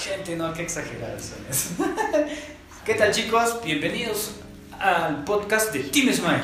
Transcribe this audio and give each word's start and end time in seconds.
gente? 0.00 0.34
No, 0.36 0.52
qué 0.54 0.62
exagerados 0.62 1.22
son 1.22 1.38
eso. 1.50 1.68
¿Qué 2.86 2.94
tal, 2.94 3.12
chicos? 3.12 3.60
Bienvenidos 3.62 4.32
al 4.78 5.24
podcast 5.24 5.72
de 5.74 5.80
Team 5.80 6.10
Smile. 6.12 6.42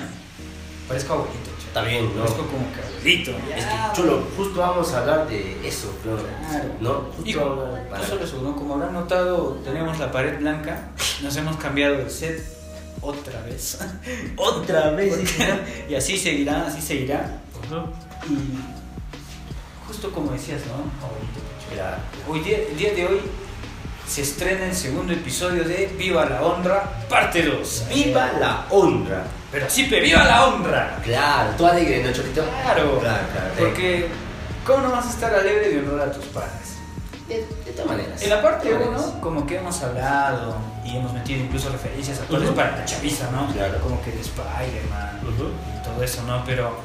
Parezco 0.86 1.14
abuelito, 1.14 1.50
che. 1.58 1.68
Está 1.68 1.82
bien, 1.82 2.04
¿no? 2.14 2.22
Parezco 2.24 2.46
como 2.46 2.66
que 2.74 2.80
abuelito. 2.80 3.30
Es 3.56 3.64
que, 3.64 3.74
chulo, 3.94 4.22
justo 4.36 4.60
vamos 4.60 4.92
a 4.92 4.98
hablar 5.00 5.28
de 5.28 5.66
eso, 5.66 5.90
¿no? 6.04 6.16
Claro. 6.16 6.70
¿No? 6.80 6.92
Justo 7.16 7.30
Y 7.30 7.34
vamos 7.34 7.52
a 7.52 7.56
no 7.56 7.66
hablar 7.68 7.88
para- 7.88 8.06
solo 8.06 8.24
eso, 8.24 8.42
¿no? 8.42 8.54
como 8.54 8.74
habrán 8.74 8.92
notado, 8.92 9.60
tenemos 9.64 9.98
la 9.98 10.12
pared 10.12 10.38
blanca, 10.38 10.90
nos 11.22 11.34
hemos 11.36 11.56
cambiado 11.56 11.96
de 11.96 12.10
set 12.10 12.44
otra 13.00 13.40
vez. 13.42 13.78
Otra 14.36 14.90
vez. 14.90 15.14
y 15.88 15.94
así 15.94 16.18
seguirá, 16.18 16.66
así 16.66 16.82
seguirá. 16.82 17.40
Y 18.28 18.36
justo 19.86 20.10
como 20.12 20.32
decías, 20.32 20.60
¿no? 20.66 20.74
Abuelito. 21.06 21.46
Hoy 22.28 22.40
día, 22.40 22.58
el 22.70 22.76
día 22.76 22.94
de 22.94 23.06
hoy 23.06 23.20
se 24.06 24.22
estrena 24.22 24.66
el 24.66 24.74
segundo 24.74 25.12
episodio 25.12 25.64
de 25.64 25.86
Viva 25.98 26.24
la 26.26 26.42
Honra, 26.42 26.82
parte 27.08 27.42
2. 27.42 27.84
¡Viva 27.92 28.32
la 28.38 28.66
honra! 28.70 29.24
Pero 29.50 29.66
sí, 29.68 29.84
pe, 29.84 30.00
¡viva 30.00 30.24
la 30.24 30.46
honra! 30.46 30.98
Claro, 31.02 31.50
tú 31.56 31.66
alegre, 31.66 32.02
¿no, 32.04 32.12
Chotito? 32.12 32.44
Claro, 32.62 32.98
Claro, 33.00 33.24
claro. 33.32 33.50
porque 33.58 34.08
¿cómo 34.64 34.78
no 34.82 34.90
vas 34.92 35.06
a 35.06 35.10
estar 35.10 35.34
alegre 35.34 35.70
de 35.70 35.78
honrar 35.80 36.08
a 36.08 36.12
tus 36.12 36.24
padres? 36.26 36.76
De, 37.28 37.38
de 37.64 37.72
todas 37.72 37.86
maneras. 37.88 38.22
En 38.22 38.30
la 38.30 38.40
parte 38.40 38.68
De 38.68 38.74
todas 38.74 38.86
maneras. 38.90 39.10
1, 39.14 39.20
como 39.20 39.46
que 39.46 39.56
hemos 39.56 39.82
hablado 39.82 40.56
y 40.84 40.96
hemos 40.96 41.12
metido 41.12 41.40
incluso 41.40 41.70
referencias 41.70 42.20
actuales 42.20 42.48
Ujú. 42.48 42.56
para 42.56 42.76
la 42.76 42.84
chaviza, 42.84 43.28
¿no? 43.32 43.52
Claro. 43.52 43.80
Como 43.80 44.00
que 44.04 44.12
de 44.12 44.20
Spider-Man 44.20 45.20
Ujú. 45.24 45.48
y 45.80 45.82
todo 45.84 46.02
eso, 46.04 46.22
¿no? 46.22 46.44
Pero 46.44 46.76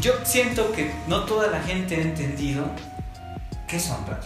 yo 0.00 0.12
siento 0.24 0.70
que 0.72 0.92
no 1.06 1.24
toda 1.24 1.46
la 1.48 1.60
gente 1.62 1.96
ha 1.96 2.00
entendido 2.02 2.64
qué 3.66 3.76
es 3.76 3.90
honrar. 3.90 4.20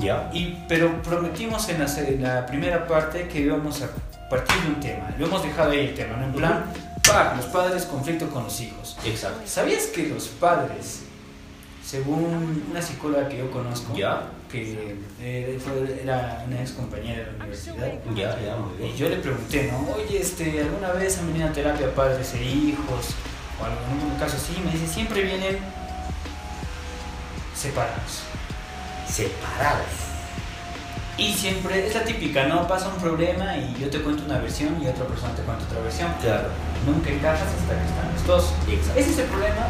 Ya. 0.00 0.28
Y, 0.32 0.64
pero 0.68 1.02
prometimos 1.02 1.68
en 1.70 1.80
la, 1.80 1.88
se- 1.88 2.14
en 2.14 2.22
la 2.22 2.44
primera 2.46 2.86
parte 2.86 3.26
que 3.28 3.40
íbamos 3.40 3.80
a 3.82 3.88
partir 4.28 4.56
de 4.62 4.68
un 4.68 4.80
tema. 4.80 5.10
Lo 5.18 5.26
hemos 5.26 5.42
dejado 5.42 5.70
ahí 5.70 5.80
el 5.88 5.94
tema, 5.94 6.16
¿no? 6.18 6.24
En 6.26 6.32
plan, 6.32 6.64
pa, 7.06 7.34
los 7.36 7.46
padres, 7.46 7.84
conflicto 7.86 8.28
con 8.28 8.44
los 8.44 8.60
hijos. 8.60 8.96
Exacto. 9.04 9.40
¿Sabías 9.46 9.86
que 9.86 10.08
los 10.08 10.28
padres, 10.28 11.00
según 11.84 12.64
una 12.70 12.82
psicóloga 12.82 13.28
que 13.30 13.38
yo 13.38 13.50
conozco, 13.50 13.94
Ya. 13.96 14.24
que 14.52 14.96
eh, 15.22 15.58
fue- 15.58 16.02
era 16.02 16.44
una 16.46 16.60
ex 16.60 16.72
compañera 16.72 17.20
de 17.20 17.32
la 17.32 17.38
universidad, 17.38 17.86
Ya, 18.14 18.38
ya, 18.40 18.56
muy 18.56 18.74
y 18.74 18.82
bien. 18.82 18.96
yo 18.96 19.08
le 19.08 19.16
pregunté, 19.16 19.72
¿no? 19.72 19.88
Oye, 19.94 20.20
este, 20.20 20.60
¿alguna 20.60 20.92
vez 20.92 21.16
han 21.18 21.28
venido 21.28 21.48
a 21.48 21.52
terapia 21.52 21.94
padres 21.94 22.34
e 22.34 22.44
hijos? 22.44 23.14
O 23.60 23.64
algún 23.64 24.18
caso 24.20 24.36
así, 24.36 24.60
me 24.64 24.70
dice, 24.70 24.86
siempre 24.86 25.22
vienen 25.22 25.56
separados. 27.54 28.22
Separados. 29.10 29.86
Y 31.16 31.32
siempre 31.32 31.86
es 31.86 31.94
la 31.94 32.04
típica, 32.04 32.46
¿no? 32.46 32.68
Pasa 32.68 32.88
un 32.88 33.00
problema 33.00 33.56
y 33.56 33.74
yo 33.80 33.90
te 33.90 34.00
cuento 34.00 34.24
una 34.24 34.38
versión 34.38 34.80
y 34.82 34.86
otra 34.86 35.04
persona 35.06 35.34
te 35.34 35.42
cuenta 35.42 35.64
otra 35.64 35.80
versión. 35.80 36.12
Claro. 36.20 36.48
Nunca 36.86 37.10
encajas 37.10 37.42
hasta 37.48 37.74
que 37.74 37.88
están 37.88 38.12
los 38.14 38.26
dos. 38.26 38.52
Exacto. 38.68 39.00
Ese 39.00 39.10
es 39.10 39.18
el 39.18 39.24
problema 39.26 39.66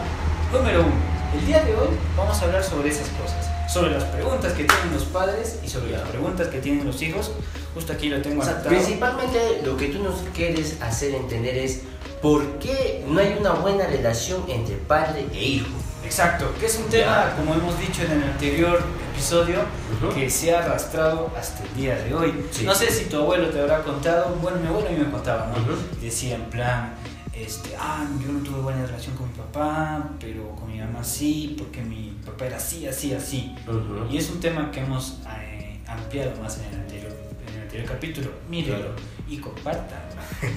número 0.52 0.80
uno. 0.82 0.92
El 1.38 1.46
día 1.46 1.62
de 1.62 1.74
hoy 1.74 1.88
vamos 2.16 2.38
a 2.40 2.44
hablar 2.44 2.62
sobre 2.62 2.90
esas 2.90 3.08
cosas. 3.10 3.48
Sobre 3.72 3.92
las 3.92 4.04
preguntas 4.04 4.52
que 4.52 4.64
tienen 4.64 4.92
los 4.92 5.04
padres 5.04 5.58
y 5.64 5.68
sobre 5.68 5.92
las 5.92 6.02
preguntas 6.08 6.48
que 6.48 6.58
tienen 6.58 6.86
los 6.86 7.00
hijos. 7.02 7.30
Justo 7.74 7.92
aquí 7.94 8.08
lo 8.10 8.20
tengo 8.20 8.40
O 8.42 8.44
sea, 8.44 8.54
anotado. 8.54 8.74
principalmente 8.76 9.62
lo 9.64 9.76
que 9.76 9.88
tú 9.88 10.02
nos 10.02 10.16
quieres 10.34 10.80
hacer 10.82 11.14
entender 11.14 11.56
es 11.56 11.80
por 12.20 12.58
qué 12.58 13.04
no 13.06 13.20
hay 13.20 13.36
una 13.40 13.52
buena 13.52 13.86
relación 13.86 14.44
entre 14.48 14.76
padre 14.76 15.26
e 15.32 15.44
hijo. 15.44 15.68
Exacto, 16.04 16.50
que 16.58 16.66
es 16.66 16.76
un 16.76 16.88
tema, 16.90 17.26
Ya. 17.30 17.36
como 17.36 17.54
hemos 17.54 17.78
dicho 17.78 18.02
en 18.02 18.12
el 18.12 18.22
anterior 18.24 18.82
episodio, 19.22 19.58
Ujú. 20.00 20.14
que 20.14 20.30
se 20.30 20.54
ha 20.54 20.60
arrastrado 20.64 21.30
hasta 21.36 21.64
el 21.64 21.74
día 21.74 21.96
de 21.96 22.14
hoy. 22.14 22.32
Sí. 22.52 22.64
No 22.64 22.72
sé 22.74 22.88
si 22.90 23.06
tu 23.06 23.16
abuelo 23.16 23.48
te 23.50 23.60
habrá 23.60 23.82
contado, 23.82 24.36
bueno, 24.40 24.58
mi 24.60 24.68
abuelo 24.68 24.88
a 24.88 24.92
mí 24.92 24.98
me 24.98 25.10
contaba, 25.10 25.46
¿no? 25.48 25.60
Ujú. 25.60 25.72
Y 26.00 26.04
decía 26.04 26.36
en 26.36 26.44
plan, 26.44 26.94
este, 27.32 27.74
ah, 27.78 28.06
yo 28.24 28.32
no 28.32 28.38
tuve 28.44 28.60
buena 28.60 28.86
relación 28.86 29.16
con 29.16 29.26
mi 29.28 29.34
papá, 29.36 30.08
pero 30.20 30.54
con 30.54 30.70
mi 30.70 30.78
mamá 30.78 31.02
sí, 31.02 31.56
porque 31.58 31.82
mi 31.82 32.16
papá 32.24 32.46
era 32.46 32.56
así, 32.58 32.86
así, 32.86 33.12
así. 33.12 33.54
Ujú. 33.66 34.06
Y 34.08 34.18
es 34.18 34.30
un 34.30 34.38
tema 34.38 34.70
que 34.70 34.80
hemos 34.80 35.18
eh, 35.36 35.80
ampliado 35.88 36.40
más 36.40 36.58
en 36.58 36.66
el 36.66 36.80
anterior, 36.80 37.12
en 37.48 37.54
el 37.56 37.62
anterior 37.62 37.88
capítulo. 37.88 38.30
Mírenlo 38.48 38.76
Claro. 38.78 38.94
y 39.28 39.38
compartan 39.38 40.00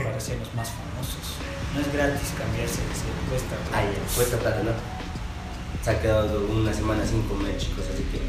para 0.03 0.19
ser 0.19 0.37
los 0.37 0.53
más 0.53 0.69
famosos. 0.69 1.37
No 1.73 1.81
es 1.81 1.91
gratis 1.91 2.29
cambiarse, 2.37 2.75
se 2.75 3.29
cuesta. 3.29 3.55
Ay, 3.75 3.87
cuesta 4.15 4.37
plata, 4.37 4.61
¿no? 4.63 4.71
Se 5.83 5.89
ha 5.89 5.99
quedado 5.99 6.45
una 6.45 6.71
semana 6.71 7.03
sin 7.03 7.23
comer, 7.23 7.57
chicos, 7.57 7.85
así 7.91 8.03
que 8.03 8.19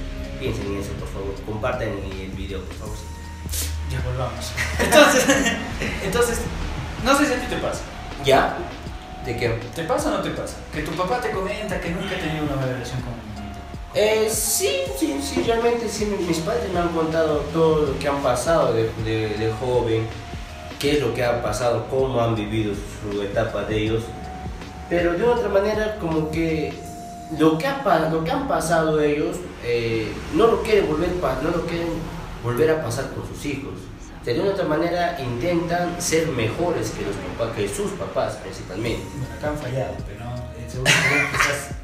piensen 0.42 0.66
en 0.66 0.80
eso, 0.80 0.90
por 0.98 1.08
favor. 1.08 1.34
Compartan 1.46 1.88
el 1.88 2.30
video, 2.36 2.60
por 2.64 2.74
favor. 2.74 2.96
Ya 3.90 4.00
volvamos. 4.04 4.52
Entonces, 4.80 5.24
entonces, 6.04 6.38
no 7.04 7.16
sé 7.18 7.26
si 7.26 7.32
a 7.34 7.40
ti 7.40 7.46
te 7.48 7.56
pasa. 7.56 7.80
¿Ya? 8.24 8.56
¿De 9.26 9.36
qué? 9.36 9.48
¿Te 9.74 9.84
pasa 9.84 10.08
o 10.08 10.12
no 10.12 10.20
te 10.22 10.30
pasa? 10.30 10.56
Que 10.72 10.82
tu 10.82 10.92
papá 10.92 11.20
te 11.20 11.30
comenta 11.30 11.80
que 11.80 11.90
nunca 11.90 12.14
ha 12.16 12.18
tenido 12.18 12.44
una 12.44 12.54
buena 12.56 12.72
relación 12.72 13.00
con 13.02 13.12
mi 13.12 13.40
mamita. 13.40 13.60
Eh, 13.94 14.28
sí, 14.30 14.70
sí, 14.98 15.20
sí, 15.22 15.42
realmente 15.46 15.88
sí, 15.88 16.06
mi- 16.06 16.24
mis 16.24 16.38
padres 16.38 16.72
me 16.72 16.80
han 16.80 16.88
contado 16.88 17.36
todo 17.52 17.86
lo 17.86 17.98
que 17.98 18.08
han 18.08 18.22
pasado 18.22 18.72
de, 18.72 18.90
de, 19.04 19.28
de 19.36 19.52
joven, 19.60 20.06
qué 20.80 20.92
es 20.92 21.00
lo 21.00 21.12
que 21.14 21.24
ha 21.24 21.42
pasado, 21.42 21.86
cómo 21.90 22.20
han 22.20 22.34
vivido 22.34 22.72
su 22.74 23.20
etapa 23.22 23.64
de 23.64 23.76
ellos, 23.78 24.02
pero 24.88 25.12
de 25.12 25.24
otra 25.24 25.48
manera 25.48 25.96
como 26.00 26.30
que 26.30 26.72
lo 27.38 27.58
que, 27.58 27.66
ha, 27.66 28.08
lo 28.10 28.24
que 28.24 28.30
han 28.30 28.48
pasado 28.48 29.00
ellos 29.02 29.36
eh, 29.64 30.12
no 30.34 30.46
lo 30.48 30.62
quieren 30.62 30.86
volver 30.88 31.10
pa- 31.14 31.38
no 31.42 31.50
lo 31.50 31.66
quieren 31.66 31.88
volver 32.42 32.70
a 32.70 32.82
pasar 32.82 33.10
con 33.14 33.26
sus 33.28 33.44
hijos. 33.46 33.72
De 34.24 34.38
una 34.40 34.50
otra 34.52 34.64
manera 34.66 35.18
intentan 35.20 36.00
ser 36.00 36.28
mejores 36.28 36.90
que 36.90 37.02
los 37.04 37.16
papás, 37.16 37.56
que 37.56 37.68
sus 37.68 37.90
papás 37.92 38.34
principalmente. 38.36 39.02
Bueno, 39.18 39.34
acá 39.36 39.48
han 39.48 39.58
fallado, 39.58 39.94
pero 40.06 40.22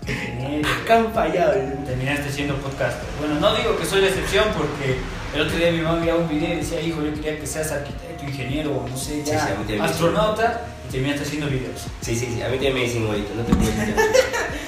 ingeniero. 0.07 0.69
Acá 0.83 0.97
han 0.99 1.13
fallado. 1.13 1.53
Terminaste 1.87 2.31
siendo 2.33 2.55
podcaster. 2.57 3.05
Bueno, 3.21 3.41
no 3.41 3.55
digo 3.57 3.77
que 3.77 3.85
soy 3.85 4.01
la 4.03 4.09
excepción 4.09 4.45
porque 4.57 4.97
el 5.35 5.41
otro 5.43 5.57
día 5.57 5.71
mi 5.73 5.81
mamá 5.81 5.99
veía 6.01 6.15
un 6.15 6.29
video 6.29 6.55
y 6.55 6.57
decía, 6.57 6.81
hijo, 6.81 7.03
yo 7.03 7.13
quería 7.15 7.39
que 7.39 7.47
seas 7.47 7.71
arquitecto, 7.73 8.25
ingeniero 8.25 8.73
o 8.73 8.89
no 8.89 8.97
sé, 8.97 9.23
Sí, 9.25 9.31
ya, 9.33 9.41
sí, 9.47 9.53
también. 9.55 9.83
astronauta 9.83 10.63
y 10.89 10.93
terminaste 10.93 11.23
haciendo 11.25 11.49
videos. 11.49 11.83
Sí, 12.01 12.17
sí, 12.17 12.29
sí, 12.35 12.43
a 12.43 12.47
mí 12.49 12.55
también 12.55 12.75
me 12.75 12.81
dicen 12.81 13.03
igualito, 13.03 13.35
no 13.35 13.43
te 13.43 13.55
puedo 13.55 13.71
decir. 13.77 13.95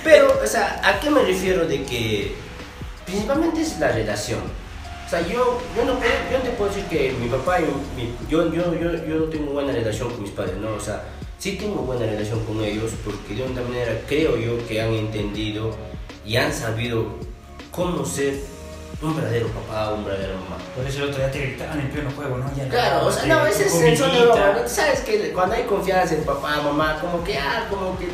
Pero, 0.05 0.41
o 0.43 0.47
sea, 0.47 0.81
¿a 0.85 1.01
qué 1.01 1.11
me 1.11 1.23
refiero 1.23 1.67
de 1.67 1.83
que 1.85 2.35
principalmente 3.11 3.61
es 3.63 3.79
la 3.79 3.89
relación? 3.93 4.41
O 5.07 5.11
sea, 5.11 5.21
yo, 5.23 5.61
yo, 5.77 5.85
no, 5.85 5.95
puedo, 5.99 6.11
yo 6.31 6.39
no 6.39 6.45
te 6.45 6.51
puedo 6.51 6.71
decir 6.71 6.85
que 6.87 7.13
mi 7.21 7.29
papá 7.29 7.59
y 7.61 7.65
mi- 7.97 8.15
yo, 8.29 8.53
yo, 8.53 8.73
yo, 8.75 8.93
yo 9.05 9.17
no 9.17 9.25
tengo 9.25 9.53
buena 9.53 9.73
relación 9.73 10.09
con 10.11 10.23
mis 10.23 10.31
padres, 10.31 10.57
¿no? 10.59 10.73
O 10.75 10.81
sea, 10.81 11.03
sí 11.39 11.57
tengo 11.57 11.83
buena 11.83 12.07
relación 12.07 12.45
con 12.45 12.63
ellos 12.63 12.93
porque 13.05 13.35
de 13.35 13.43
una 13.51 13.61
manera 13.63 13.93
creo 14.07 14.37
yo 14.37 14.65
que 14.69 14.81
han 14.81 14.93
entendido 14.95 15.75
y 16.25 16.37
han 16.37 16.53
sabido 16.53 17.07
cómo 17.73 18.05
ser 18.05 18.35
un 19.03 19.17
verdadero 19.17 19.49
papá 19.49 19.91
o 19.91 19.95
un 19.97 20.05
verdadero 20.05 20.35
mamá. 20.35 20.59
Por 20.77 20.87
eso 20.87 20.99
el 21.03 21.11
otro 21.11 21.19
día 21.23 21.33
te 21.33 21.39
gritaban 21.41 21.81
en 21.81 21.91
pleno 21.91 22.11
juego, 22.15 22.37
¿no? 22.39 22.47
Ya 22.57 22.69
Claro, 22.69 23.07
o 23.07 23.11
sea, 23.11 23.25
no, 23.27 23.39
a 23.39 23.43
veces 23.45 23.75
en 23.83 23.97
son 23.97 24.13
de 24.13 24.21
broma, 24.21 24.53
¿no? 24.55 24.63
Tú 24.63 24.69
sabes 24.69 25.01
que 25.01 25.33
cuando 25.33 25.55
hay 25.57 25.63
confianza 25.65 26.15
en 26.15 26.23
papá, 26.25 26.61
mamá, 26.63 26.99
como 27.01 27.25
que, 27.25 27.37
ah, 27.37 27.67
como 27.69 27.99
que 27.99 28.07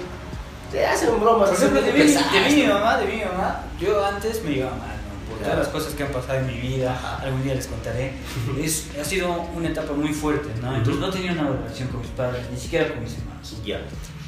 te 0.73 0.87
hacen 0.87 1.21
bromas. 1.21 1.51
Por 1.51 1.59
ejemplo, 1.59 1.83
de 1.83 1.93
mí, 1.93 1.99
de 1.99 2.51
mi 2.57 2.63
mamá, 2.73 2.97
de 2.99 3.07
mi 3.07 3.23
mamá, 3.23 3.65
yo 3.79 4.03
antes 4.05 4.43
me 4.45 4.53
iba 4.53 4.71
mal. 4.71 4.96
Por 5.37 5.45
todas 5.45 5.59
las 5.59 5.69
cosas 5.69 5.95
que 5.95 6.03
han 6.03 6.13
pasado 6.13 6.39
en 6.39 6.47
mi 6.47 6.59
vida, 6.59 7.19
algún 7.23 7.43
día 7.43 7.55
les 7.55 7.67
contaré. 7.67 8.15
Es, 8.63 8.89
ha 9.01 9.05
sido 9.05 9.43
una 9.55 9.69
etapa 9.69 9.93
muy 9.93 10.13
fuerte, 10.13 10.49
¿no? 10.63 10.75
Entonces 10.75 11.01
no 11.01 11.11
tenía 11.11 11.33
una 11.33 11.51
relación 11.51 11.89
con 11.89 12.01
mis 12.01 12.11
padres, 12.11 12.47
ni 12.51 12.59
siquiera 12.59 12.89
con 12.89 13.03
mis 13.03 13.19
hermanos. 13.19 13.57
Ya. 13.65 13.81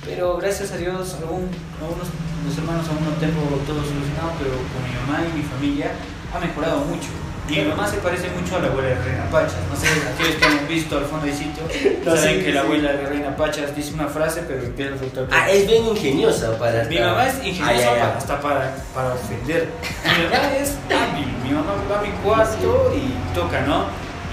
Pero 0.05 0.37
gracias 0.37 0.73
a 0.73 0.77
Dios, 0.77 1.17
aún, 1.27 1.49
algunos 1.81 2.09
los 2.47 2.59
hermanos 2.59 2.87
aún 2.89 3.05
no 3.05 3.13
tengo 3.19 3.41
todo 3.67 3.83
solucionado, 3.83 4.33
pero 4.39 4.53
con 4.53 4.81
mi 4.85 4.95
mamá 5.01 5.27
y 5.27 5.39
mi 5.39 5.43
familia 5.43 5.93
ha 6.33 6.39
mejorado 6.39 6.81
mucho. 6.85 7.09
Y 7.49 7.57
mi 7.61 7.65
mamá 7.65 7.87
se 7.89 7.97
parece 7.99 8.29
mucho 8.31 8.57
a 8.57 8.59
la 8.61 8.69
abuela 8.69 8.89
de 8.91 8.95
Reina 8.97 9.25
Pachas. 9.31 9.55
No 9.71 9.77
sé, 9.77 9.87
aquellos 10.15 10.37
que 10.37 10.45
han 10.45 10.69
visto 10.69 10.99
al 10.99 11.05
fondo 11.07 11.25
del 11.27 11.35
sitio, 11.35 11.63
No, 12.05 12.15
saben 12.17 12.39
sí, 12.39 12.45
que 12.45 12.53
la 12.53 12.61
abuela 12.61 12.93
de 12.93 13.07
Reina 13.07 13.37
Pachas 13.37 13.75
dice 13.75 13.95
una 13.95 14.07
frase, 14.09 14.43
pero 14.47 14.63
empieza 14.65 14.95
a 14.95 14.99
soltar. 14.99 15.27
Ah, 15.31 15.51
es 15.51 15.67
bien 15.67 15.87
ingeniosa 15.87 16.59
para. 16.59 16.85
Mi 16.85 16.99
mamá 16.99 17.27
es 17.27 17.35
ingeniosa 17.45 17.89
Ah, 17.89 17.99
para- 17.99 18.17
hasta 18.19 18.41
para, 18.41 18.77
para 18.95 19.15
ofender. 19.15 19.69
Mi 20.05 20.25
mamá 20.25 20.57
es 20.57 20.75
hábil. 20.91 21.27
Mi 21.43 21.51
mamá 21.51 21.73
va 21.91 21.99
a 22.01 22.03
mi 22.03 22.11
cuarto 22.23 22.93
y 22.95 23.35
toca, 23.35 23.63
¿no? 23.63 23.87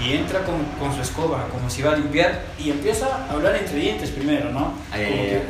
Y 0.04 0.12
entra 0.12 0.40
con, 0.40 0.62
con 0.78 0.94
su 0.94 1.00
escoba, 1.00 1.48
como 1.50 1.70
si 1.70 1.80
va 1.80 1.92
a 1.92 1.96
limpiar, 1.96 2.42
y 2.58 2.70
empieza 2.70 3.06
a 3.06 3.32
hablar 3.32 3.56
entre 3.56 3.76
dientes 3.78 4.10
primero, 4.10 4.50
¿no? 4.50 4.74
Ah, 4.92 4.96
Como 4.96 5.22
que, 5.22 5.40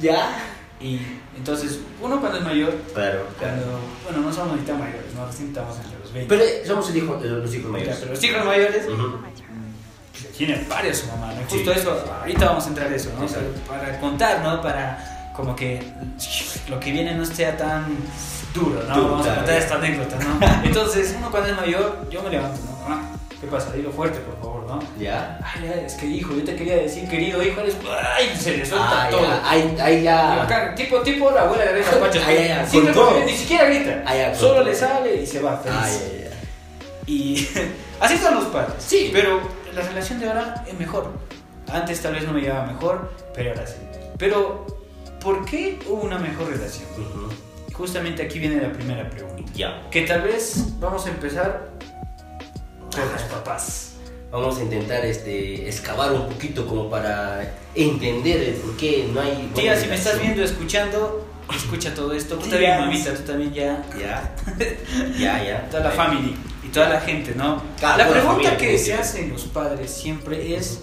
ya. 0.00 0.28
Y 0.80 1.00
entonces, 1.36 1.78
uno 2.02 2.20
cuando 2.20 2.38
es 2.38 2.44
mayor, 2.44 2.74
Claro, 2.92 3.26
claro. 3.38 3.54
cuando, 3.62 3.80
bueno, 4.04 4.20
no 4.20 4.32
somos 4.32 4.56
ni 4.60 4.62
tan 4.66 4.78
mayores, 4.78 5.14
¿no? 5.14 5.26
Recién 5.26 5.48
estamos 5.48 5.76
entre 5.78 5.98
los 5.98 6.12
20. 6.12 6.28
Pero 6.28 6.42
eh, 6.48 6.62
somos 6.66 6.90
el 6.90 6.96
hijo 6.98 7.16
de 7.16 7.28
los 7.30 7.54
hijos 7.54 7.70
mayores. 7.70 7.96
pero 7.98 8.10
los 8.12 8.22
hijos 8.24 8.44
mayores 8.44 8.84
Ujú. 8.86 9.18
le 10.22 10.28
tiene 10.36 10.66
varios 10.68 10.98
su 10.98 11.06
mamá, 11.08 11.32
¿no? 11.32 11.40
Sí. 11.48 11.56
Justo 11.56 11.72
eso, 11.72 12.04
ahorita 12.20 12.44
vamos 12.46 12.64
a 12.64 12.68
entrar 12.68 12.92
a 12.92 12.94
eso, 12.94 13.10
¿no? 13.18 13.24
Exacto. 13.24 13.60
Para 13.66 13.98
contar, 14.00 14.42
¿no? 14.42 14.60
Para 14.60 15.30
como 15.34 15.56
que 15.56 15.82
lo 16.68 16.78
que 16.80 16.92
viene 16.92 17.14
no 17.14 17.24
sea 17.24 17.56
tan 17.56 17.86
duro, 18.54 18.82
¿no? 18.88 18.94
Duro, 18.96 19.10
Vamos 19.12 19.26
a 19.28 19.34
contar 19.36 19.54
esta 19.58 19.74
anécdota, 19.76 20.18
¿no? 20.18 20.46
Entonces, 20.64 21.14
uno 21.18 21.30
cuando 21.30 21.48
es 21.50 21.56
mayor, 21.56 22.06
yo 22.10 22.22
me 22.22 22.30
levanto, 22.30 22.60
¿no? 22.64 22.94
Ah, 22.94 23.02
¿Qué 23.40 23.46
pasa? 23.46 23.72
Dilo 23.72 23.90
fuerte, 23.92 24.18
por 24.20 24.38
favor, 24.40 24.55
¿no? 24.66 24.80
¿Ya? 24.98 25.38
Ay, 25.42 25.82
es 25.86 25.94
que 25.94 26.06
hijo, 26.06 26.34
yo 26.34 26.44
te 26.44 26.54
quería 26.56 26.76
decir, 26.76 27.08
querido 27.08 27.42
hijo, 27.42 27.60
eres... 27.60 27.76
¡Ay! 28.16 28.34
Se 28.38 28.56
le 28.56 28.64
suelta 28.66 29.06
Ah, 29.06 29.08
todo. 29.10 29.22
ya, 29.82 29.90
ya. 29.90 30.74
tipo, 30.74 31.00
tipo 31.00 31.30
la 31.30 31.42
abuela 31.42 31.64
de 31.64 31.72
Reina 31.72 31.90
Pachas. 32.00 32.22
Ay, 32.26 32.66
porque 32.72 32.92
todo. 32.92 33.20
ni 33.24 33.32
siquiera 33.32 33.64
grita. 33.64 34.02
Ay, 34.06 34.26
con 34.30 34.34
Solo 34.40 34.62
le 34.64 34.74
sale 34.74 35.14
y 35.22 35.26
se 35.26 35.40
va 35.40 35.56
feliz. 35.58 35.78
Ay, 35.80 35.92
ay, 36.02 36.30
ay. 36.30 36.48
Y 37.06 37.48
así 38.00 38.18
son 38.18 38.34
los 38.34 38.44
padres. 38.46 38.74
Sí. 38.78 39.10
Pero 39.12 39.40
la 39.74 39.82
relación 39.82 40.18
de 40.20 40.28
ahora 40.28 40.64
es 40.66 40.78
mejor. 40.78 41.12
Antes 41.68 42.00
tal 42.02 42.14
vez 42.14 42.24
no 42.24 42.32
me 42.32 42.40
llevaba 42.40 42.66
mejor, 42.66 43.12
pero 43.34 43.50
ahora 43.50 43.66
sí. 43.66 43.76
Pero, 44.18 44.66
¿por 45.20 45.44
qué 45.44 45.78
hubo 45.86 46.02
una 46.02 46.18
mejor 46.18 46.48
relación? 46.48 46.86
Justamente 47.72 48.22
aquí 48.22 48.38
viene 48.38 48.60
la 48.62 48.72
primera 48.72 49.08
pregunta. 49.10 49.42
Ya. 49.54 49.82
Que 49.90 50.02
tal 50.02 50.22
vez 50.22 50.78
vamos 50.80 51.04
a 51.06 51.10
empezar 51.10 51.68
por 52.90 53.00
los 53.12 53.22
papás. 53.24 53.95
Vamos 54.30 54.58
a 54.58 54.62
intentar 54.62 55.04
este, 55.04 55.68
excavar 55.68 56.12
un 56.12 56.28
poquito 56.28 56.66
como 56.66 56.90
para 56.90 57.54
entender 57.74 58.42
el 58.42 58.54
por 58.56 58.76
qué 58.76 59.08
no 59.12 59.20
hay. 59.20 59.50
Tía, 59.54 59.78
si 59.80 59.86
me 59.86 59.94
estás 59.94 60.20
viendo, 60.20 60.42
escuchando, 60.42 61.26
escucha 61.54 61.94
todo 61.94 62.12
esto. 62.12 62.36
Tú 62.36 62.48
también, 62.48 62.78
mamita, 62.80 63.14
tú 63.14 63.22
también 63.22 63.52
ya. 63.54 63.82
Ya. 63.98 64.34
Ya, 65.18 65.42
ya. 65.44 65.68
Toda 65.70 65.84
la 65.84 65.90
family 65.90 66.34
y 66.64 66.68
toda 66.68 66.88
la 66.88 67.00
gente, 67.00 67.34
¿no? 67.34 67.62
Claro, 67.78 67.98
la 67.98 68.08
pregunta 68.10 68.32
familia, 68.34 68.56
que 68.56 68.78
se 68.78 68.94
hacen 68.94 69.30
los 69.30 69.44
padres 69.44 69.90
siempre 69.90 70.56
es, 70.56 70.80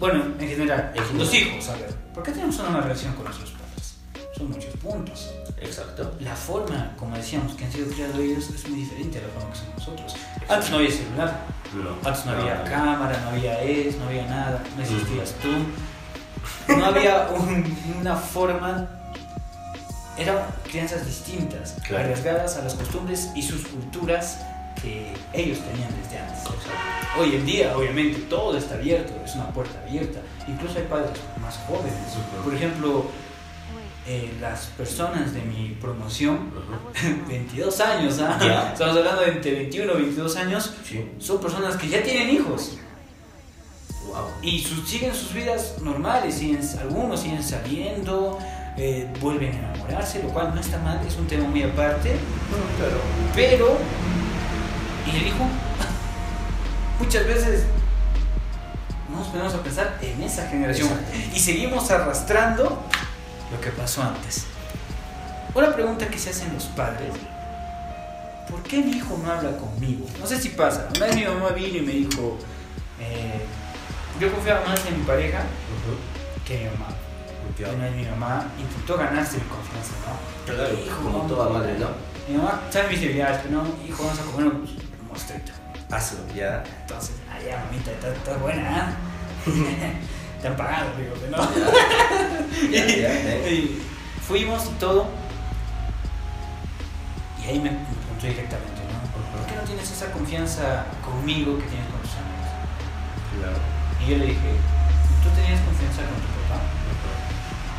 bueno, 0.00 0.24
en 0.38 0.48
general, 0.48 0.92
En 0.94 1.02
general. 1.04 1.18
los 1.18 1.34
hijos, 1.34 1.68
a 1.68 1.76
ver, 1.76 1.94
¿por 2.12 2.22
qué 2.24 2.32
tenemos 2.32 2.58
una 2.58 2.70
mala 2.70 2.82
relación 2.84 3.14
con 3.14 3.24
nuestros 3.24 3.50
padres? 3.52 3.96
Son 4.36 4.50
muchos 4.50 4.74
puntos. 4.82 5.30
Exacto. 5.60 6.14
La 6.20 6.34
forma, 6.36 6.92
como 6.98 7.16
decíamos, 7.16 7.54
que 7.54 7.64
han 7.64 7.72
sido 7.72 7.88
criados 7.88 8.16
ellos 8.18 8.48
es 8.50 8.68
muy 8.68 8.80
diferente 8.80 9.18
a 9.18 9.22
la 9.22 9.28
forma 9.28 9.50
que 9.52 9.58
somos 9.58 9.74
nosotros. 9.76 10.14
Antes 10.48 10.70
no 10.70 10.76
había 10.78 10.90
celular, 10.90 11.40
No. 11.74 12.08
antes 12.08 12.26
no 12.26 12.32
había 12.32 12.54
no. 12.56 12.64
cámara, 12.64 13.20
no 13.24 13.30
había 13.30 13.62
es, 13.62 13.96
no 13.96 14.06
había 14.06 14.26
nada, 14.26 14.62
no 14.76 14.82
existías 14.82 15.34
tú. 15.42 16.74
No 16.76 16.84
había 16.86 17.28
un- 17.34 17.76
una 18.00 18.16
forma, 18.16 18.86
eran 20.16 20.38
crianzas 20.64 21.06
distintas, 21.06 21.74
Claro. 21.86 22.04
arriesgadas 22.04 22.56
a 22.56 22.62
las 22.64 22.74
costumbres 22.74 23.30
y 23.34 23.42
sus 23.42 23.66
culturas 23.66 24.38
que 24.80 25.12
ellos 25.32 25.58
tenían 25.58 25.88
desde 26.02 26.18
antes. 26.18 26.38
Hoy 27.18 27.34
en 27.34 27.44
día, 27.46 27.76
obviamente, 27.76 28.20
todo 28.30 28.56
está 28.56 28.74
abierto, 28.76 29.12
es 29.24 29.34
una 29.34 29.48
puerta 29.50 29.78
abierta. 29.80 30.20
Incluso 30.46 30.78
hay 30.78 30.84
padres 30.84 31.10
más 31.40 31.56
jóvenes. 31.66 31.94
Por 32.44 32.54
ejemplo, 32.54 33.06
eh, 34.10 34.32
las 34.40 34.66
personas 34.68 35.34
de 35.34 35.42
mi 35.42 35.76
promoción, 35.80 36.36
Ujú. 36.36 37.26
22 37.28 37.80
años, 37.80 38.18
¿ah? 38.20 38.70
Estamos 38.72 38.96
hablando 38.96 39.20
de 39.20 39.32
entre 39.32 39.52
21 39.52 39.92
y 39.92 40.02
22 40.02 40.36
años, 40.36 40.72
Sí. 40.82 41.04
son 41.18 41.38
personas 41.40 41.76
que 41.76 41.88
ya 41.88 42.02
tienen 42.02 42.30
hijos 42.30 42.78
Wow. 44.06 44.24
y 44.42 44.60
siguen 44.60 45.14
sus 45.14 45.34
vidas 45.34 45.74
normales, 45.82 46.34
siguen, 46.36 46.60
algunos 46.80 47.20
siguen 47.20 47.42
saliendo, 47.42 48.38
eh, 48.78 49.06
vuelven 49.20 49.52
a 49.54 49.58
enamorarse, 49.74 50.22
lo 50.22 50.30
cual 50.30 50.54
no 50.54 50.60
está 50.62 50.78
mal, 50.78 50.98
es 51.06 51.14
un 51.16 51.26
tema 51.26 51.46
muy 51.46 51.62
aparte, 51.62 52.16
Claro. 52.78 52.96
pero 53.34 53.76
¿y 55.06 55.16
el 55.16 55.26
hijo? 55.26 55.44
Muchas 56.98 57.26
veces 57.26 57.64
no 59.10 59.18
nos 59.18 59.28
ponemos 59.28 59.52
a 59.54 59.62
pensar 59.62 59.98
en 60.00 60.22
esa 60.22 60.48
generación 60.48 60.88
Exacto. 60.88 61.36
y 61.36 61.38
seguimos 61.40 61.90
arrastrando 61.90 62.82
lo 63.50 63.60
que 63.60 63.70
pasó 63.70 64.02
antes. 64.02 64.46
Una 65.54 65.74
pregunta 65.74 66.08
que 66.08 66.18
se 66.18 66.30
hacen 66.30 66.52
los 66.54 66.64
padres, 66.64 67.12
¿por 68.50 68.62
qué 68.62 68.78
mi 68.78 68.92
hijo 68.92 69.18
no 69.22 69.30
habla 69.30 69.56
conmigo? 69.56 70.06
No 70.18 70.26
sé 70.26 70.40
si 70.40 70.50
pasa, 70.50 70.88
una 70.94 71.06
vez 71.06 71.16
mi 71.16 71.24
mamá 71.24 71.50
vino 71.50 71.78
y 71.78 71.80
me 71.80 71.92
dijo, 71.92 72.38
eh, 73.00 73.40
yo 74.20 74.32
confiaba 74.32 74.66
más 74.66 74.84
en 74.86 74.98
mi 74.98 75.04
pareja 75.04 75.42
que 76.44 76.64
en 76.64 76.72
mi 76.72 76.78
mamá. 76.78 76.88
Una 77.58 77.84
vez 77.86 77.96
mi 77.96 78.04
mamá 78.04 78.46
intentó 78.58 78.96
ganarse 78.96 79.38
mi 79.38 79.44
confianza, 79.44 79.92
¿no? 80.06 80.54
Claro, 80.54 80.74
Hijo, 80.74 81.02
como 81.02 81.26
toda 81.26 81.48
madre, 81.48 81.76
¿no? 81.78 81.88
Mi 82.28 82.36
mamá 82.36 82.60
sabe 82.70 82.90
mis 82.90 83.00
debilidades, 83.00 83.50
no, 83.50 83.64
hijo, 83.86 84.04
vamos 84.04 84.20
a 84.20 84.22
comer 84.22 84.46
un 84.46 85.08
mostrito. 85.08 85.52
Hazlo, 85.90 86.20
ya. 86.34 86.62
Entonces, 86.82 87.16
ah, 87.30 87.38
ya, 87.42 87.64
mamita, 87.64 87.90
está, 87.90 88.12
está 88.12 88.36
buena, 88.36 88.62
¿ah? 88.68 88.92
Te 90.40 90.48
han 90.48 90.56
pagado, 90.56 90.90
digo, 90.96 91.14
que 91.14 91.28
no. 91.28 91.38
Ya, 92.72 92.86
ya, 92.86 92.96
ya. 92.96 93.48
Y 93.50 93.80
fuimos 94.26 94.66
y 94.66 94.78
todo. 94.78 95.06
Y 97.42 97.48
ahí 97.48 97.58
me, 97.58 97.70
me 97.70 97.78
preguntó 97.78 98.26
directamente, 98.26 98.80
¿no? 98.86 99.38
¿Por 99.38 99.46
qué 99.46 99.54
no 99.56 99.62
tienes 99.62 99.90
esa 99.90 100.10
confianza 100.12 100.86
conmigo 101.04 101.58
que 101.58 101.64
tienes 101.64 101.86
con 101.88 102.00
tus 102.02 102.12
amigos? 102.12 102.50
Claro. 103.38 103.58
Y 104.04 104.10
yo 104.10 104.18
le 104.18 104.26
dije, 104.26 104.50
¿tú 105.22 105.28
tenías 105.34 105.60
confianza 105.62 106.02
con 106.02 106.18
tu 106.22 106.28
papá? 106.46 106.60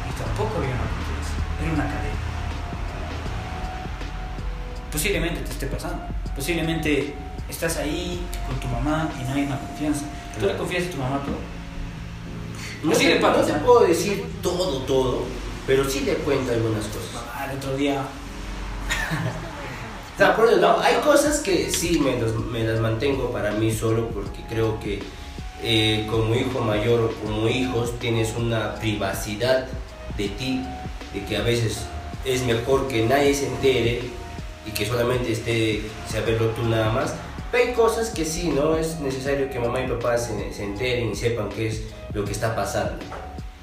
Y 0.09 0.11
tampoco 0.19 0.57
había 0.57 0.75
una 0.75 0.89
confianza, 0.89 1.33
era 1.63 1.73
una 1.73 1.83
cadena. 1.83 2.19
Posiblemente 4.91 5.41
te 5.41 5.51
esté 5.51 5.67
pasando. 5.67 6.03
Posiblemente 6.35 7.13
estás 7.47 7.77
ahí 7.77 8.25
con 8.47 8.59
tu 8.59 8.67
mamá 8.67 9.09
y 9.19 9.23
no 9.23 9.33
hay 9.33 9.43
una 9.43 9.59
confianza. 9.59 10.05
¿Tú 10.39 10.45
le 10.45 10.57
confías 10.57 10.87
a 10.87 10.89
tu 10.91 10.97
mamá 10.97 11.21
todo? 11.23 11.37
No, 12.83 12.95
Sí 12.95 13.05
te, 13.07 13.19
no 13.19 13.33
te 13.33 13.53
puedo 13.53 13.81
decir 13.81 14.23
todo, 14.41 14.79
todo, 14.83 15.23
pero 15.67 15.87
sí 15.89 16.01
le 16.01 16.13
cuento 16.15 16.51
algunas 16.53 16.85
cosas. 16.85 17.13
Mamá, 17.13 17.51
el 17.51 17.57
otro 17.57 17.75
día. 17.75 18.01
O 20.15 20.17
sea, 20.17 20.35
por 20.35 20.47
eso, 20.47 20.57
no, 20.57 20.79
hay 20.79 20.95
cosas 20.95 21.39
que 21.39 21.69
sí 21.71 21.99
me, 21.99 22.19
los- 22.19 22.35
me 22.45 22.63
las 22.63 22.79
mantengo 22.79 23.31
para 23.31 23.51
mí 23.51 23.71
solo 23.71 24.07
porque 24.09 24.39
creo 24.49 24.79
que 24.79 25.01
eh, 25.63 26.07
como 26.09 26.35
hijo 26.35 26.59
mayor 26.61 26.99
o 27.01 27.25
como 27.25 27.47
hijos 27.47 27.97
tienes 27.99 28.33
una 28.37 28.75
privacidad 28.75 29.67
de 30.17 30.29
ti, 30.29 30.61
de 31.13 31.23
que 31.25 31.37
a 31.37 31.41
veces 31.41 31.79
es 32.25 32.43
mejor 32.43 32.87
que 32.87 33.05
nadie 33.05 33.33
se 33.33 33.47
entere 33.47 34.01
y 34.65 34.71
que 34.71 34.85
solamente 34.85 35.31
esté 35.31 35.83
saberlo 36.09 36.47
tú 36.49 36.63
nada 36.65 36.91
más. 36.91 37.13
Pero 37.51 37.63
hay 37.69 37.73
cosas 37.73 38.09
que 38.09 38.25
sí, 38.25 38.49
¿no? 38.49 38.75
Es 38.77 38.99
necesario 38.99 39.49
que 39.49 39.57
mamá 39.59 39.81
y 39.81 39.87
papá 39.87 40.17
se, 40.17 40.53
se 40.53 40.63
enteren 40.65 41.11
y 41.11 41.15
sepan 41.15 41.49
qué 41.49 41.67
es 41.69 41.81
lo 42.13 42.25
que 42.25 42.31
está 42.31 42.55
pasando. 42.55 42.93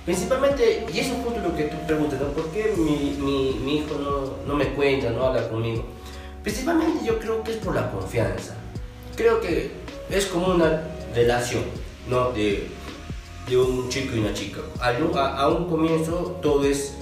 Principalmente, 0.05 0.87
y 0.93 0.99
eso 1.01 1.15
es 1.15 1.25
justo 1.25 1.41
lo 1.41 1.57
que 1.57 1.65
tú 1.65 1.77
preguntas, 1.87 2.21
¿no? 2.21 2.29
¿Por 2.29 2.49
qué 2.51 2.73
mi, 2.77 3.17
mi, 3.19 3.55
mi 3.65 3.79
hijo 3.79 3.97
no, 3.99 4.47
no 4.47 4.55
me 4.55 4.69
cuenta, 4.75 5.11
no 5.11 5.25
habla 5.27 5.49
conmigo? 5.49 5.85
Principalmente 6.45 7.05
yo 7.05 7.19
creo 7.19 7.43
que 7.43 7.53
es 7.53 7.57
por 7.57 7.75
la 7.75 7.91
confianza. 7.91 8.55
Creo 9.17 9.41
que 9.41 9.73
es 10.11 10.27
como 10.27 10.49
una 10.55 10.83
relación, 11.15 11.65
¿no? 12.09 12.31
De, 12.31 12.69
de 13.49 13.57
un 13.57 13.89
chico 13.89 14.15
y 14.15 14.21
una 14.21 14.33
chica. 14.33 14.61
A, 14.81 14.91
a- 14.91 15.41
a 15.41 15.49
un 15.49 15.69
comienzo 15.69 16.39
todo 16.41 16.65
es, 16.65 16.95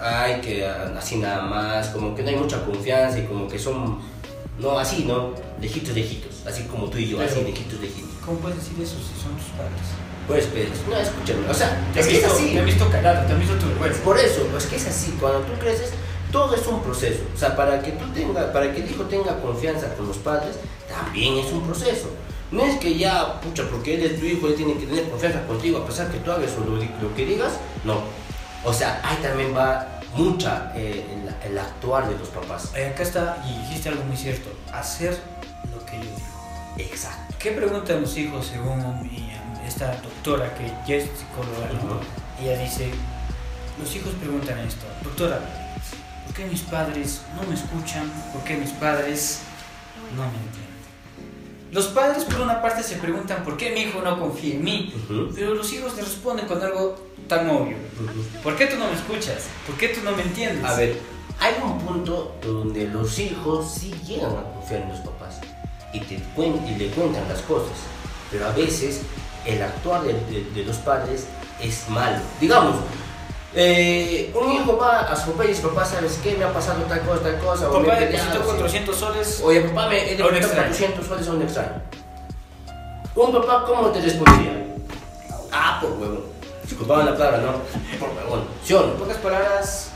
ay, 0.00 0.40
que 0.40 0.66
así 0.66 1.18
nada 1.18 1.42
más, 1.42 1.90
como 1.90 2.12
que 2.16 2.24
no 2.24 2.30
hay 2.30 2.36
mucha 2.36 2.64
confianza 2.64 3.20
y 3.20 3.24
como 3.26 3.46
que 3.46 3.58
son, 3.60 3.98
no, 4.58 4.78
así, 4.80 5.04
¿no? 5.04 5.30
Lejitos, 5.60 5.94
lejitos, 5.94 6.42
así 6.44 6.64
como 6.64 6.86
tú 6.86 6.98
y 6.98 7.06
yo, 7.08 7.20
así, 7.20 7.34
Pero- 7.36 7.46
lejitos, 7.50 7.80
lejitos. 7.80 8.10
¿Cómo 8.26 8.38
puedes 8.38 8.58
decir 8.58 8.74
eso 8.82 8.96
si 8.96 9.20
son 9.22 9.36
tus 9.36 9.46
padres? 9.50 9.78
Pues, 10.26 10.46
pues, 10.46 10.68
no, 10.88 10.96
escúchame, 10.96 11.48
o 11.48 11.54
sea, 11.54 11.78
Te 11.92 12.00
es 12.00 12.06
que 12.06 12.14
es 12.16 12.20
visto, 12.22 12.34
así. 12.36 12.52
te 12.52 12.58
han 12.60 12.66
visto 12.66 12.88
calado, 12.90 13.26
te 13.26 13.32
han 13.32 13.40
visto 13.40 13.54
tu 13.56 13.66
vergüenza. 13.66 14.00
por 14.02 14.18
eso, 14.18 14.46
es 14.56 14.66
que 14.66 14.76
es 14.76 14.86
así, 14.86 15.16
cuando 15.20 15.40
tú 15.40 15.52
creces, 15.60 15.90
todo 16.30 16.54
es 16.54 16.66
un 16.66 16.80
proceso. 16.82 17.22
O 17.34 17.38
sea, 17.38 17.54
para 17.56 17.82
que 17.82 17.92
tú 17.92 18.06
tengas, 18.14 18.44
para 18.46 18.72
que 18.72 18.82
el 18.82 18.90
hijo 18.90 19.04
tenga 19.04 19.38
confianza 19.40 19.94
con 19.94 20.06
los 20.08 20.16
padres, 20.18 20.56
también 20.88 21.36
es 21.38 21.52
un 21.52 21.62
proceso. 21.62 22.08
No 22.50 22.64
es 22.64 22.78
que 22.78 22.96
ya, 22.96 23.40
pucha, 23.40 23.64
porque 23.70 23.94
él 23.94 24.02
es 24.04 24.20
tu 24.20 24.26
hijo, 24.26 24.46
él 24.46 24.54
tiene 24.54 24.74
que 24.78 24.86
tener 24.86 25.08
confianza 25.10 25.44
contigo, 25.46 25.78
a 25.78 25.86
pesar 25.86 26.08
que 26.10 26.18
tú 26.18 26.30
hagas 26.30 26.50
lo, 26.56 26.76
lo 26.76 27.14
que 27.16 27.26
digas, 27.26 27.52
no. 27.84 28.00
O 28.64 28.72
sea, 28.72 29.00
ahí 29.04 29.16
también 29.22 29.54
va 29.56 30.00
mucha 30.14 30.70
eh, 30.76 31.04
el, 31.44 31.50
el 31.50 31.58
actuar 31.58 32.08
de 32.08 32.16
los 32.18 32.28
papás. 32.28 32.70
Eh, 32.76 32.86
acá 32.94 33.02
está, 33.02 33.44
y 33.48 33.58
dijiste 33.62 33.88
algo 33.88 34.04
muy 34.04 34.16
cierto, 34.16 34.50
hacer 34.72 35.18
lo 35.74 35.84
que 35.84 35.96
yo 35.96 36.04
digo. 36.04 36.90
Exacto. 36.90 37.34
¿Qué 37.38 37.50
preguntan 37.52 38.00
los 38.02 38.16
hijos 38.16 38.46
según 38.46 39.02
mi- 39.02 39.32
esta 39.72 39.96
doctora 40.02 40.54
que 40.54 40.66
ya 40.86 40.96
es 40.96 41.04
psicóloga? 41.04 41.72
¿no? 41.82 42.00
Ella 42.44 42.58
dice, 42.62 42.90
los 43.80 43.94
hijos 43.96 44.12
preguntan 44.20 44.58
esto, 44.60 44.84
doctora, 45.02 45.40
¿por 46.26 46.34
qué 46.34 46.44
mis 46.46 46.60
padres 46.60 47.22
no 47.34 47.48
me 47.48 47.54
escuchan? 47.54 48.10
¿Por 48.32 48.42
qué 48.44 48.56
mis 48.56 48.70
padres 48.70 49.40
no 50.16 50.22
me 50.22 50.28
entienden? 50.36 50.72
Los 51.72 51.86
padres 51.86 52.24
por 52.24 52.40
una 52.42 52.60
parte 52.60 52.82
se 52.82 52.96
preguntan 52.96 53.42
por 53.44 53.56
qué 53.56 53.70
mi 53.70 53.80
hijo 53.82 54.02
no 54.02 54.20
confía 54.20 54.54
en 54.56 54.64
mí, 54.64 54.94
Ujú. 55.08 55.30
pero 55.34 55.54
los 55.54 55.72
hijos 55.72 55.96
le 55.96 56.02
responden 56.02 56.46
con 56.46 56.62
algo 56.62 56.96
tan 57.28 57.48
obvio. 57.48 57.78
Ujú. 57.98 58.42
¿Por 58.42 58.56
qué 58.56 58.66
tú 58.66 58.76
no 58.76 58.88
me 58.88 58.94
escuchas? 58.94 59.44
¿Por 59.66 59.76
qué 59.76 59.88
tú 59.88 60.00
no 60.04 60.12
me 60.14 60.22
entiendes? 60.22 60.62
A 60.66 60.76
ver, 60.76 60.98
hay 61.40 61.54
un 61.64 61.78
punto 61.78 62.36
donde 62.42 62.88
los 62.88 63.18
hijos 63.18 63.72
sí 63.72 63.94
llegan 64.06 64.32
a 64.32 64.42
confiar 64.52 64.82
en 64.82 64.88
los 64.90 64.98
papás 65.00 65.40
y, 65.94 66.00
te 66.00 66.18
cuen- 66.36 66.60
y 66.68 66.76
le 66.78 66.90
cuentan 66.90 67.26
las 67.26 67.40
cosas, 67.40 67.72
pero 68.30 68.46
a 68.48 68.52
veces 68.52 69.00
el 69.46 69.62
actuar 69.62 70.02
de, 70.02 70.12
de- 70.14 70.50
de 70.54 70.64
los 70.64 70.76
padres 70.78 71.26
es 71.60 71.88
malo. 71.88 72.18
Digamos, 72.40 72.76
Eh, 73.54 74.32
un 74.34 74.50
hijo 74.50 74.78
va 74.78 75.00
a 75.00 75.14
su 75.14 75.32
papá 75.32 75.44
y 75.44 75.48
dice, 75.48 75.60
papá, 75.60 75.84
¿sabes 75.84 76.18
qué? 76.22 76.34
Me 76.36 76.44
ha 76.44 76.52
pasado 76.54 76.80
tal 76.84 77.02
cosa, 77.02 77.20
tal 77.22 77.38
cosa. 77.38 77.68
o 77.70 77.80
me 77.80 77.88
Papá 77.88 78.00
he 78.00 78.06
peleado, 78.06 78.30
depositó 78.30 78.44
sí. 78.52 78.56
400 78.56 78.96
soles. 78.96 79.40
Oye, 79.44 79.60
papá, 79.60 79.88
me 79.88 79.96
he 79.98 80.16
depositado 80.16 80.36
extraño. 80.36 80.68
400 80.68 81.06
soles 81.06 81.28
a 81.28 81.32
un 81.32 81.42
extraño. 81.42 81.72
Un 83.14 83.32
papá, 83.32 83.64
¿cómo 83.66 83.88
te 83.90 84.00
respondería? 84.00 84.64
Ah, 85.52 85.78
por 85.82 85.92
huevón. 85.92 86.22
Disculpame 86.64 87.04
la 87.04 87.12
palabra, 87.16 87.38
¿no? 87.38 87.52
Por 88.00 88.08
huevón. 88.16 88.44
¿Sí 88.64 88.72
o 88.72 88.86
no? 88.86 88.94
Pocas 88.94 89.18
palabras, 89.18 89.90